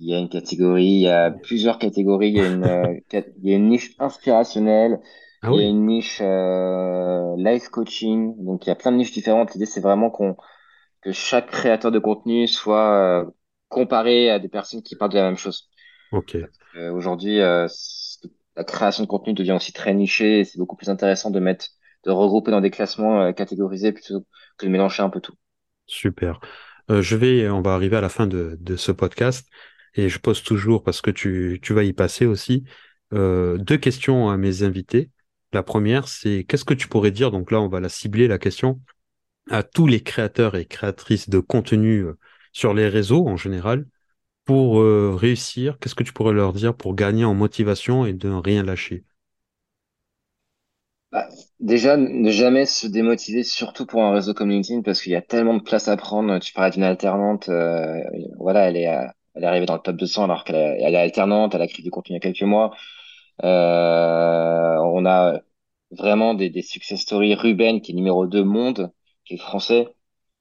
Il 0.00 0.08
y 0.10 0.14
a 0.14 0.18
une 0.18 0.28
catégorie, 0.28 0.84
il 0.86 1.00
y 1.00 1.08
a 1.08 1.30
plusieurs 1.42 1.78
catégories. 1.78 2.28
Il 2.28 2.34
y 2.36 2.40
a 2.40 2.46
une, 2.46 2.64
euh, 2.64 3.00
cat- 3.08 3.24
il 3.42 3.50
y 3.50 3.52
a 3.52 3.56
une 3.56 3.68
niche 3.68 3.94
inspirationnelle, 3.98 5.00
Ah 5.42 5.50
il 5.50 5.56
y 5.56 5.60
a 5.60 5.66
une 5.68 5.86
niche 5.86 6.20
euh, 6.22 7.34
life 7.36 7.68
coaching. 7.68 8.34
Donc 8.44 8.66
il 8.66 8.68
y 8.68 8.72
a 8.72 8.76
plein 8.76 8.92
de 8.92 8.96
niches 8.96 9.12
différentes. 9.12 9.52
L'idée, 9.54 9.66
c'est 9.66 9.80
vraiment 9.80 10.10
qu'on 10.10 10.36
que 11.02 11.12
chaque 11.12 11.50
créateur 11.50 11.92
de 11.92 11.98
contenu 12.00 12.48
soit 12.48 13.24
euh, 13.24 13.30
comparé 13.68 14.30
à 14.30 14.38
des 14.40 14.48
personnes 14.48 14.82
qui 14.82 14.96
parlent 14.96 15.12
de 15.12 15.18
la 15.18 15.24
même 15.24 15.38
chose. 15.38 15.70
ok, 16.10 16.34
Euh, 16.76 16.92
aujourd'hui, 16.92 17.40
euh, 17.40 17.66
la 18.56 18.64
création 18.64 19.02
de 19.04 19.08
contenu 19.08 19.32
devient 19.34 19.52
aussi 19.52 19.72
très 19.72 19.94
nichée 19.94 20.40
et 20.40 20.44
c'est 20.44 20.58
beaucoup 20.58 20.76
plus 20.76 20.90
intéressant 20.90 21.30
de 21.30 21.40
mettre, 21.40 21.66
de 22.08 22.12
regrouper 22.12 22.50
dans 22.50 22.62
des 22.62 22.70
classements 22.70 23.20
euh, 23.20 23.32
catégorisés 23.32 23.92
plutôt 23.92 24.26
que 24.56 24.66
de 24.66 24.70
mélanger 24.70 25.02
un 25.02 25.10
peu 25.10 25.20
tout. 25.20 25.34
super. 25.86 26.40
Euh, 26.90 27.02
je 27.02 27.16
vais, 27.16 27.48
on 27.50 27.60
va 27.60 27.74
arriver 27.74 27.96
à 27.96 28.00
la 28.00 28.08
fin 28.08 28.26
de, 28.26 28.58
ce 28.76 28.92
podcast 28.92 29.46
et 29.94 30.08
je 30.08 30.18
pose 30.18 30.42
toujours, 30.42 30.82
parce 30.82 31.02
que 31.02 31.10
tu, 31.10 31.60
vas 31.68 31.84
y 31.84 31.92
passer 31.92 32.24
aussi, 32.24 32.64
euh, 33.12 33.58
deux 33.58 33.76
questions 33.76 34.30
à 34.30 34.38
mes 34.38 34.62
invités. 34.62 35.10
La 35.52 35.62
première, 35.62 36.08
c'est 36.08 36.44
qu'est-ce 36.44 36.64
que 36.64 36.74
tu 36.74 36.88
pourrais 36.88 37.10
dire, 37.10 37.30
donc 37.30 37.50
là 37.50 37.60
on 37.60 37.68
va 37.68 37.80
la 37.80 37.88
cibler, 37.88 38.26
la 38.26 38.38
question, 38.38 38.80
à 39.50 39.62
tous 39.62 39.86
les 39.86 40.02
créateurs 40.02 40.56
et 40.56 40.64
créatrices 40.64 41.28
de 41.28 41.40
contenu 41.40 42.06
sur 42.52 42.74
les 42.74 42.88
réseaux 42.88 43.26
en 43.26 43.36
général, 43.36 43.86
pour 44.44 44.82
réussir, 44.82 45.78
qu'est-ce 45.78 45.94
que 45.94 46.04
tu 46.04 46.12
pourrais 46.12 46.34
leur 46.34 46.52
dire 46.54 46.74
pour 46.74 46.94
gagner 46.94 47.24
en 47.24 47.34
motivation 47.34 48.06
et 48.06 48.14
de 48.14 48.28
ne 48.28 48.36
rien 48.36 48.62
lâcher? 48.62 49.04
Bah, 51.10 51.26
déjà, 51.58 51.96
ne 51.96 52.30
jamais 52.30 52.66
se 52.66 52.86
démotiver, 52.86 53.42
surtout 53.42 53.86
pour 53.86 54.02
un 54.04 54.12
réseau 54.12 54.34
comme 54.34 54.50
LinkedIn, 54.50 54.82
parce 54.82 55.00
qu'il 55.02 55.12
y 55.12 55.16
a 55.16 55.22
tellement 55.22 55.54
de 55.54 55.62
place 55.62 55.88
à 55.88 55.96
prendre. 55.96 56.38
Tu 56.38 56.52
parlais 56.52 56.70
d'une 56.70 56.82
alternante, 56.82 57.48
euh, 57.48 57.98
voilà, 58.38 58.68
elle 58.68 58.76
est, 58.76 58.82
elle 59.34 59.44
est 59.44 59.46
arrivée 59.46 59.64
dans 59.66 59.74
le 59.76 59.80
top 59.80 59.96
200 59.96 60.24
alors 60.24 60.44
qu'elle 60.44 60.56
est, 60.56 60.82
elle 60.82 60.94
est 60.94 60.98
alternante, 60.98 61.54
elle 61.54 61.62
a 61.62 61.66
créé 61.66 61.82
du 61.82 61.90
contenu 61.90 62.14
il 62.14 62.16
y 62.16 62.18
a 62.18 62.20
quelques 62.20 62.42
mois. 62.42 62.74
Euh, 63.44 64.76
on 64.82 65.06
a 65.06 65.40
vraiment 65.92 66.34
des, 66.34 66.50
des 66.50 66.62
success 66.62 67.00
stories. 67.00 67.34
Ruben, 67.34 67.80
qui 67.80 67.92
est 67.92 67.94
numéro 67.94 68.26
2 68.26 68.44
monde, 68.44 68.92
qui 69.24 69.34
est 69.34 69.38
français, 69.38 69.88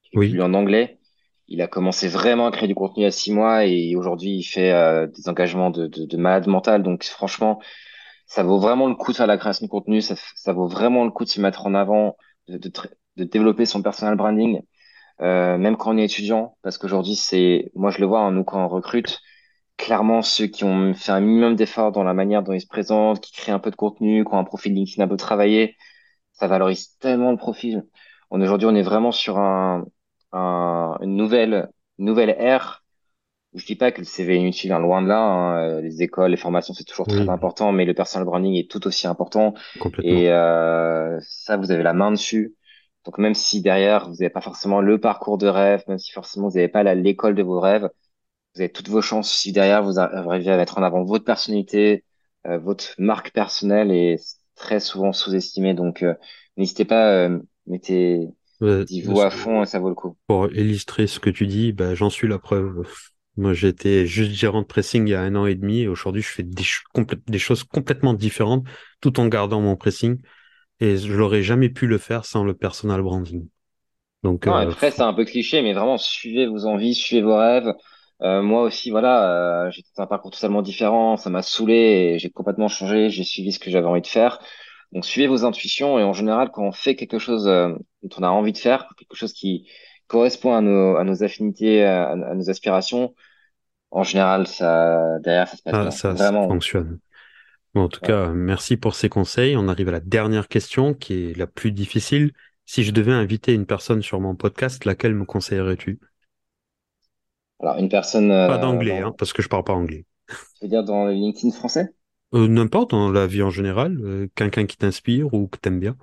qui 0.03 0.11
Oui, 0.13 0.27
publie 0.27 0.41
en 0.41 0.53
anglais. 0.53 0.99
Il 1.47 1.61
a 1.61 1.67
commencé 1.67 2.07
vraiment 2.09 2.47
à 2.47 2.51
créer 2.51 2.67
du 2.67 2.75
contenu 2.75 3.05
à 3.05 3.11
six 3.11 3.31
mois 3.33 3.65
et 3.65 3.95
aujourd'hui 3.95 4.31
il 4.37 4.43
fait 4.43 4.71
euh, 4.73 5.07
des 5.07 5.29
engagements 5.29 5.69
de, 5.71 5.87
de, 5.87 6.05
de 6.05 6.17
malade 6.17 6.47
mental. 6.47 6.83
Donc 6.83 7.03
franchement, 7.05 7.61
ça 8.27 8.43
vaut 8.43 8.59
vraiment 8.59 8.87
le 8.87 8.95
coup 8.95 9.11
de 9.11 9.17
faire 9.17 9.27
la 9.27 9.37
création 9.37 9.65
de 9.65 9.71
contenu, 9.71 10.01
ça, 10.01 10.15
vaut 10.53 10.67
vraiment 10.67 11.05
le 11.05 11.11
coup 11.11 11.23
de 11.25 11.29
se 11.29 11.41
mettre 11.41 11.65
en 11.65 11.73
avant, 11.75 12.17
de, 12.47 12.57
de, 12.57 12.71
de 13.17 13.23
développer 13.23 13.65
son 13.65 13.81
personal 13.81 14.15
branding, 14.15 14.61
euh, 15.21 15.57
même 15.57 15.77
quand 15.77 15.93
on 15.95 15.97
est 15.97 16.05
étudiant, 16.05 16.57
parce 16.63 16.77
qu'aujourd'hui, 16.77 17.15
c'est, 17.15 17.71
moi 17.75 17.91
je 17.91 17.99
le 17.99 18.05
vois, 18.07 18.21
hein, 18.21 18.31
nous 18.31 18.43
quand 18.43 18.63
on 18.63 18.67
recrute, 18.69 19.19
clairement 19.77 20.21
ceux 20.21 20.47
qui 20.47 20.63
ont 20.63 20.93
fait 20.93 21.11
un 21.11 21.19
minimum 21.21 21.55
d'efforts 21.55 21.91
dans 21.91 22.03
la 22.03 22.13
manière 22.13 22.43
dont 22.43 22.53
ils 22.53 22.61
se 22.61 22.67
présentent, 22.67 23.21
qui 23.21 23.31
créent 23.33 23.51
un 23.51 23.59
peu 23.59 23.71
de 23.71 23.75
contenu, 23.75 24.23
qui 24.25 24.33
ont 24.33 24.39
un 24.39 24.43
profil 24.43 24.73
LinkedIn 24.73 25.03
un 25.03 25.07
peu 25.07 25.17
travaillé, 25.17 25.77
ça 26.33 26.47
valorise 26.47 26.97
tellement 26.99 27.31
le 27.31 27.37
profil. 27.37 27.85
On, 28.31 28.41
aujourd'hui, 28.41 28.67
on 28.67 28.75
est 28.75 28.83
vraiment 28.83 29.11
sur 29.11 29.37
un, 29.39 29.85
un, 30.33 30.97
une 31.01 31.15
nouvelle, 31.15 31.69
nouvelle 31.99 32.31
ère 32.39 32.83
je 33.53 33.65
dis 33.65 33.75
pas 33.75 33.91
que 33.91 33.99
le 33.99 34.05
CV 34.05 34.35
est 34.35 34.39
inutile, 34.39 34.71
hein, 34.71 34.79
loin 34.79 35.01
de 35.01 35.07
là. 35.07 35.19
hein, 35.19 35.57
euh, 35.57 35.81
les 35.81 36.03
écoles, 36.03 36.31
les 36.31 36.37
formations, 36.37 36.73
c'est 36.73 36.83
toujours 36.83 37.07
très 37.07 37.21
oui, 37.21 37.29
important, 37.29 37.71
mais 37.71 37.85
le 37.85 37.93
personal 37.93 38.25
branding 38.25 38.55
est 38.55 38.69
tout 38.69 38.85
aussi 38.87 39.07
important. 39.07 39.53
complètement. 39.79 40.11
Et 40.11 40.31
euh, 40.31 41.17
ça, 41.21 41.57
vous 41.57 41.71
avez 41.71 41.83
la 41.83 41.93
main 41.93 42.11
dessus. 42.11 42.55
Donc 43.05 43.17
même 43.19 43.33
si 43.35 43.61
derrière, 43.61 44.09
vous 44.09 44.15
n'avez 44.15 44.29
pas 44.29 44.41
forcément 44.41 44.81
le 44.81 44.99
parcours 44.99 45.37
de 45.37 45.47
rêve, 45.47 45.83
même 45.87 45.97
si 45.97 46.11
forcément 46.11 46.49
vous 46.49 46.55
n'avez 46.55 46.67
pas 46.67 46.83
l'école 46.93 47.35
de 47.35 47.43
vos 47.43 47.59
rêves, 47.59 47.89
vous 48.55 48.61
avez 48.61 48.71
toutes 48.71 48.89
vos 48.89 49.01
chances 49.01 49.31
si 49.31 49.51
derrière 49.51 49.83
vous 49.83 49.99
arrivez 49.99 50.51
à 50.51 50.57
mettre 50.57 50.77
en 50.77 50.83
avant 50.83 51.03
votre 51.03 51.25
personnalité, 51.25 52.03
euh, 52.47 52.57
votre 52.57 52.95
marque 52.97 53.31
personnelle 53.31 53.91
est 53.91 54.19
très 54.55 54.79
souvent 54.79 55.13
sous-estimée. 55.13 55.73
Donc 55.73 56.03
euh, 56.03 56.15
n'hésitez 56.57 56.85
pas, 56.85 57.11
euh, 57.11 57.39
mettez, 57.67 58.27
Euh, 58.61 58.83
dites-vous 58.85 59.21
à 59.21 59.29
fond, 59.29 59.65
ça 59.65 59.79
vaut 59.79 59.89
le 59.89 59.95
coup. 59.95 60.17
Pour 60.27 60.51
illustrer 60.51 61.07
ce 61.07 61.19
que 61.19 61.29
tu 61.29 61.47
dis, 61.47 61.71
ben, 61.71 61.93
j'en 61.93 62.09
suis 62.09 62.27
la 62.27 62.39
preuve. 62.39 62.85
Moi, 63.37 63.53
j'étais 63.53 64.07
juste 64.07 64.31
gérant 64.31 64.61
de 64.63 64.67
pressing 64.67 65.07
il 65.07 65.11
y 65.11 65.13
a 65.13 65.21
un 65.21 65.35
an 65.35 65.45
et 65.45 65.53
demi 65.53 65.81
et 65.81 65.87
aujourd'hui, 65.87 66.23
je 66.23 66.29
fais 66.29 66.43
des, 66.43 67.37
choses 67.37 67.63
complètement 67.63 68.15
différentes 68.15 68.65
tout 68.99 69.19
en 69.19 69.27
gardant 69.27 69.61
mon 69.61 69.75
pressing 69.75 70.19
et 70.79 70.97
je 70.97 71.13
l'aurais 71.13 71.43
jamais 71.43 71.69
pu 71.69 71.85
le 71.85 71.99
faire 71.99 72.25
sans 72.25 72.43
le 72.43 72.55
personal 72.55 73.03
branding. 73.03 73.47
Donc, 74.23 74.47
Non, 74.47 74.55
euh, 74.55 74.69
après, 74.69 74.89
c'est 74.89 75.03
un 75.03 75.13
peu 75.13 75.23
cliché, 75.23 75.61
mais 75.61 75.73
vraiment, 75.73 75.99
suivez 75.99 76.47
vos 76.47 76.65
envies, 76.65 76.95
suivez 76.95 77.21
vos 77.21 77.37
rêves. 77.37 77.71
Euh, 78.23 78.41
moi 78.41 78.63
aussi, 78.63 78.89
voilà, 78.89 79.65
euh, 79.67 79.71
j'ai 79.71 79.83
un 79.97 80.07
parcours 80.07 80.31
totalement 80.31 80.63
différent, 80.63 81.17
ça 81.17 81.29
m'a 81.29 81.43
saoulé 81.43 81.75
et 82.15 82.19
j'ai 82.19 82.31
complètement 82.31 82.67
changé, 82.67 83.11
j'ai 83.11 83.23
suivi 83.23 83.51
ce 83.51 83.59
que 83.59 83.69
j'avais 83.69 83.85
envie 83.85 84.01
de 84.01 84.07
faire. 84.07 84.39
Donc, 84.93 85.05
suivez 85.05 85.27
vos 85.27 85.45
intuitions 85.45 85.99
et 85.99 86.03
en 86.03 86.13
général, 86.13 86.49
quand 86.51 86.63
on 86.63 86.71
fait 86.71 86.95
quelque 86.95 87.19
chose 87.19 87.45
dont 87.45 88.09
on 88.17 88.23
a 88.23 88.29
envie 88.29 88.53
de 88.53 88.57
faire, 88.57 88.87
quelque 88.97 89.15
chose 89.15 89.33
qui 89.33 89.67
correspond 90.07 90.55
à 90.55 90.61
nos, 90.61 90.95
à 90.97 91.03
nos 91.03 91.23
affinités, 91.23 91.83
à, 91.85 92.11
à 92.11 92.15
nos 92.35 92.49
aspirations, 92.49 93.15
en 93.91 94.03
général, 94.03 94.47
ça, 94.47 95.19
derrière, 95.21 95.47
ça 95.49 95.57
se 95.57 95.63
passe 95.63 95.77
Ah, 95.77 95.79
bien. 95.79 95.91
ça, 95.91 96.15
fonctionne. 96.47 96.99
Bon, 97.73 97.83
en 97.83 97.89
tout 97.89 98.01
Ouais. 98.01 98.17
cas, 98.17 98.29
merci 98.33 98.77
pour 98.77 98.95
ces 98.95 99.09
conseils. 99.09 99.57
On 99.57 99.67
arrive 99.69 99.89
à 99.89 99.91
la 99.93 99.99
dernière 100.01 100.47
question 100.49 100.93
qui 100.95 101.31
est 101.31 101.37
la 101.37 101.47
plus 101.47 101.71
difficile. 101.73 102.33
Si 102.65 102.83
je 102.83 102.91
devais 102.91 103.13
inviter 103.13 103.53
une 103.53 103.65
personne 103.67 104.03
sur 104.03 104.21
mon 104.21 104.35
podcast, 104.35 104.85
laquelle 104.85 105.15
me 105.15 105.25
conseillerais-tu? 105.25 105.99
Alors, 107.59 107.77
une 107.77 107.89
personne 107.89 108.31
Pas 108.45 108.57
euh, 108.57 108.57
d'anglais, 108.57 108.99
hein, 108.99 109.13
parce 109.15 109.31
que 109.31 109.43
je 109.43 109.47
parle 109.47 109.63
pas 109.63 109.73
anglais. 109.73 110.05
je 110.61 110.65
veux 110.65 110.69
dire, 110.69 110.83
dans 110.83 111.05
le 111.05 111.13
LinkedIn 111.13 111.51
français, 111.51 111.93
Euh, 112.33 112.47
n'importe, 112.47 112.91
dans 112.91 113.11
la 113.11 113.27
vie 113.27 113.41
en 113.43 113.49
général, 113.49 113.97
euh, 114.01 114.27
quelqu'un 114.35 114.65
qui 114.65 114.77
t'inspire 114.77 115.33
ou 115.33 115.47
que 115.47 115.57
t'aimes 115.57 115.79
bien, 115.79 115.97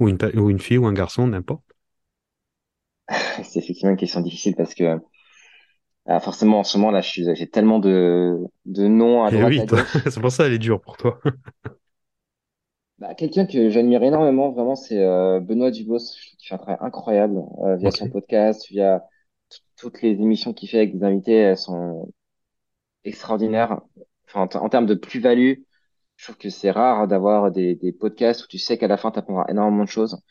ou 0.00 0.08
une, 0.08 0.18
pe- 0.18 0.36
ou 0.38 0.50
une 0.50 0.60
fille 0.60 0.78
ou 0.78 0.86
un 0.86 0.92
garçon, 0.94 1.28
n'importe. 1.28 1.64
c'est 3.44 3.58
effectivement 3.58 3.90
une 3.90 3.96
question 3.96 4.20
difficile 4.20 4.54
parce 4.56 4.74
que 4.74 5.00
ah, 6.06 6.18
forcément, 6.18 6.60
en 6.60 6.64
ce 6.64 6.78
moment, 6.78 6.90
là, 6.90 7.02
je 7.02 7.08
suis, 7.08 7.36
j'ai 7.36 7.48
tellement 7.48 7.78
de, 7.78 8.36
de 8.64 8.88
noms 8.88 9.22
à 9.24 9.30
Eh 9.30 9.36
droite 9.36 9.44
oui, 9.44 9.60
c'est 10.10 10.20
pour 10.20 10.32
ça 10.32 10.46
elle 10.46 10.54
est 10.54 10.58
dure 10.58 10.80
pour 10.80 10.96
toi. 10.96 11.20
Bah, 12.98 13.14
quelqu'un 13.14 13.46
que 13.46 13.70
j'admire 13.70 14.02
énormément, 14.02 14.50
vraiment, 14.52 14.76
c'est 14.76 14.98
euh, 15.02 15.40
Benoît 15.40 15.70
Dubos. 15.70 15.98
Je 15.98 16.04
trouve 16.28 16.36
qu'il 16.38 16.48
fait 16.48 16.54
un 16.54 16.58
travail 16.58 16.76
incroyable 16.80 17.38
euh, 17.64 17.76
via 17.76 17.90
son 17.90 18.10
podcast, 18.10 18.68
via 18.68 19.02
toutes 19.76 20.02
les 20.02 20.10
émissions 20.12 20.52
qu'il 20.54 20.68
fait 20.68 20.78
avec 20.78 20.98
des 20.98 21.04
invités. 21.04 21.34
Elles 21.36 21.58
sont 21.58 22.12
extraordinaires. 23.04 23.80
Enfin, 24.28 24.48
en 24.60 24.68
termes 24.70 24.86
de 24.86 24.94
plus-value, 24.94 25.54
je 26.16 26.24
trouve 26.24 26.38
que 26.38 26.50
c'est 26.50 26.70
rare 26.70 27.08
d'avoir 27.08 27.50
des, 27.52 27.74
des 27.76 27.92
podcasts 27.92 28.44
où 28.44 28.48
tu 28.48 28.58
sais 28.58 28.78
qu'à 28.78 28.88
la 28.88 28.96
fin, 28.98 29.10
tu 29.12 29.18
apprendras 29.20 29.46
énormément 29.48 29.84
de 29.84 29.88
choses. 29.90 30.22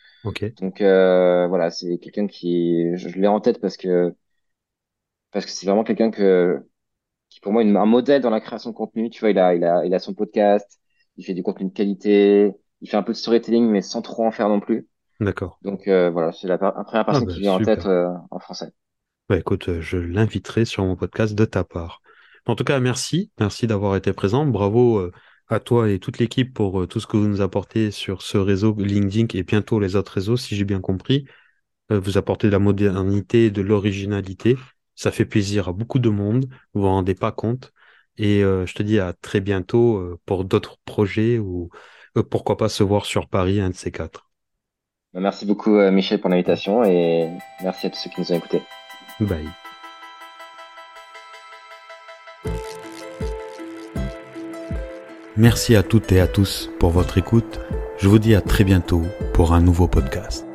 Donc 0.61 0.81
euh, 0.81 1.47
voilà, 1.47 1.71
c'est 1.71 1.97
quelqu'un 1.99 2.27
qui, 2.27 2.95
je, 2.97 3.09
je 3.09 3.19
l'ai 3.19 3.27
en 3.27 3.39
tête 3.41 3.61
parce 3.61 3.77
que 3.77 4.15
parce 5.31 5.45
que 5.45 5.51
c'est 5.51 5.65
vraiment 5.65 5.83
quelqu'un 5.83 6.11
que 6.11 6.59
qui 7.29 7.39
pour 7.41 7.53
moi 7.53 7.63
est 7.63 7.67
une- 7.67 7.77
un 7.77 7.85
modèle 7.87 8.21
dans 8.21 8.29
la 8.31 8.41
création 8.41 8.71
de 8.71 8.75
contenu. 8.75 9.09
Tu 9.09 9.21
vois, 9.21 9.31
il 9.31 9.39
a 9.39 9.55
il 9.55 9.63
a 9.65 9.85
il 9.85 9.93
a 9.95 9.99
son 9.99 10.13
podcast, 10.15 10.79
il 11.17 11.25
fait 11.25 11.33
du 11.33 11.43
contenu 11.43 11.67
de 11.69 11.73
qualité, 11.73 12.53
il 12.81 12.89
fait 12.89 12.97
un 12.97 13.03
peu 13.03 13.13
de 13.13 13.17
storytelling 13.17 13.67
mais 13.69 13.81
sans 13.81 14.01
trop 14.01 14.25
en 14.25 14.31
faire 14.31 14.49
non 14.49 14.59
plus. 14.59 14.87
d'accord. 15.19 15.59
Donc 15.63 15.87
euh, 15.87 16.09
voilà, 16.11 16.31
c'est 16.33 16.47
la, 16.47 16.57
première 16.59 17.05
Ah 17.05 17.05
personne 17.05 17.27
bah 17.27 17.33
qui 17.33 17.41
vient 17.41 17.53
en 17.53 17.61
tête 17.61 17.85
euh, 17.87 18.09
en 18.31 18.39
français. 18.39 18.71
Bah 19.29 19.37
écoute, 19.37 19.79
je 19.81 19.97
l'inviterai 19.97 20.65
sur 20.65 20.83
mon 20.85 20.95
podcast 20.95 21.35
de 21.35 21.45
ta 21.45 21.63
part. 21.63 22.01
En 22.47 22.55
tout 22.55 22.63
cas, 22.63 22.79
merci, 22.79 23.31
merci 23.39 23.67
d'avoir 23.67 23.95
été 23.95 24.11
présent. 24.13 24.45
Bravo 24.45 25.11
à 25.49 25.59
toi 25.59 25.89
et 25.89 25.99
toute 25.99 26.19
l'équipe 26.19 26.53
pour 26.53 26.81
euh, 26.81 26.87
tout 26.87 26.99
ce 26.99 27.07
que 27.07 27.17
vous 27.17 27.27
nous 27.27 27.41
apportez 27.41 27.91
sur 27.91 28.21
ce 28.21 28.37
réseau 28.37 28.75
LinkedIn 28.77 29.27
et 29.33 29.43
bientôt 29.43 29.79
les 29.79 29.95
autres 29.95 30.13
réseaux, 30.13 30.37
si 30.37 30.55
j'ai 30.55 30.65
bien 30.65 30.79
compris. 30.79 31.25
Euh, 31.91 31.99
vous 31.99 32.17
apportez 32.17 32.47
de 32.47 32.51
la 32.51 32.59
modernité, 32.59 33.49
de 33.49 33.61
l'originalité. 33.61 34.57
Ça 34.95 35.11
fait 35.11 35.25
plaisir 35.25 35.69
à 35.69 35.73
beaucoup 35.73 35.99
de 35.99 36.09
monde. 36.09 36.45
Vous 36.73 36.81
vous 36.81 36.87
rendez 36.87 37.15
pas 37.15 37.31
compte. 37.31 37.73
Et 38.17 38.43
euh, 38.43 38.65
je 38.65 38.75
te 38.75 38.83
dis 38.83 38.99
à 38.99 39.13
très 39.13 39.41
bientôt 39.41 40.17
pour 40.25 40.45
d'autres 40.45 40.77
projets 40.85 41.39
ou 41.39 41.69
pourquoi 42.29 42.57
pas 42.57 42.69
se 42.69 42.83
voir 42.83 43.05
sur 43.05 43.27
Paris, 43.27 43.61
un 43.61 43.69
de 43.69 43.75
ces 43.75 43.91
quatre. 43.91 44.29
Merci 45.13 45.45
beaucoup 45.45 45.79
Michel 45.89 46.19
pour 46.19 46.29
l'invitation 46.29 46.83
et 46.83 47.29
merci 47.63 47.87
à 47.87 47.89
tous 47.89 47.97
ceux 47.97 48.09
qui 48.09 48.21
nous 48.21 48.31
ont 48.33 48.37
écoutés. 48.37 48.61
Bye. 49.19 49.58
Merci 55.39 55.77
à 55.77 55.83
toutes 55.83 56.11
et 56.11 56.19
à 56.19 56.27
tous 56.27 56.69
pour 56.79 56.89
votre 56.89 57.17
écoute. 57.17 57.61
Je 57.97 58.09
vous 58.09 58.19
dis 58.19 58.35
à 58.35 58.41
très 58.41 58.65
bientôt 58.65 59.03
pour 59.33 59.53
un 59.53 59.61
nouveau 59.61 59.87
podcast. 59.87 60.48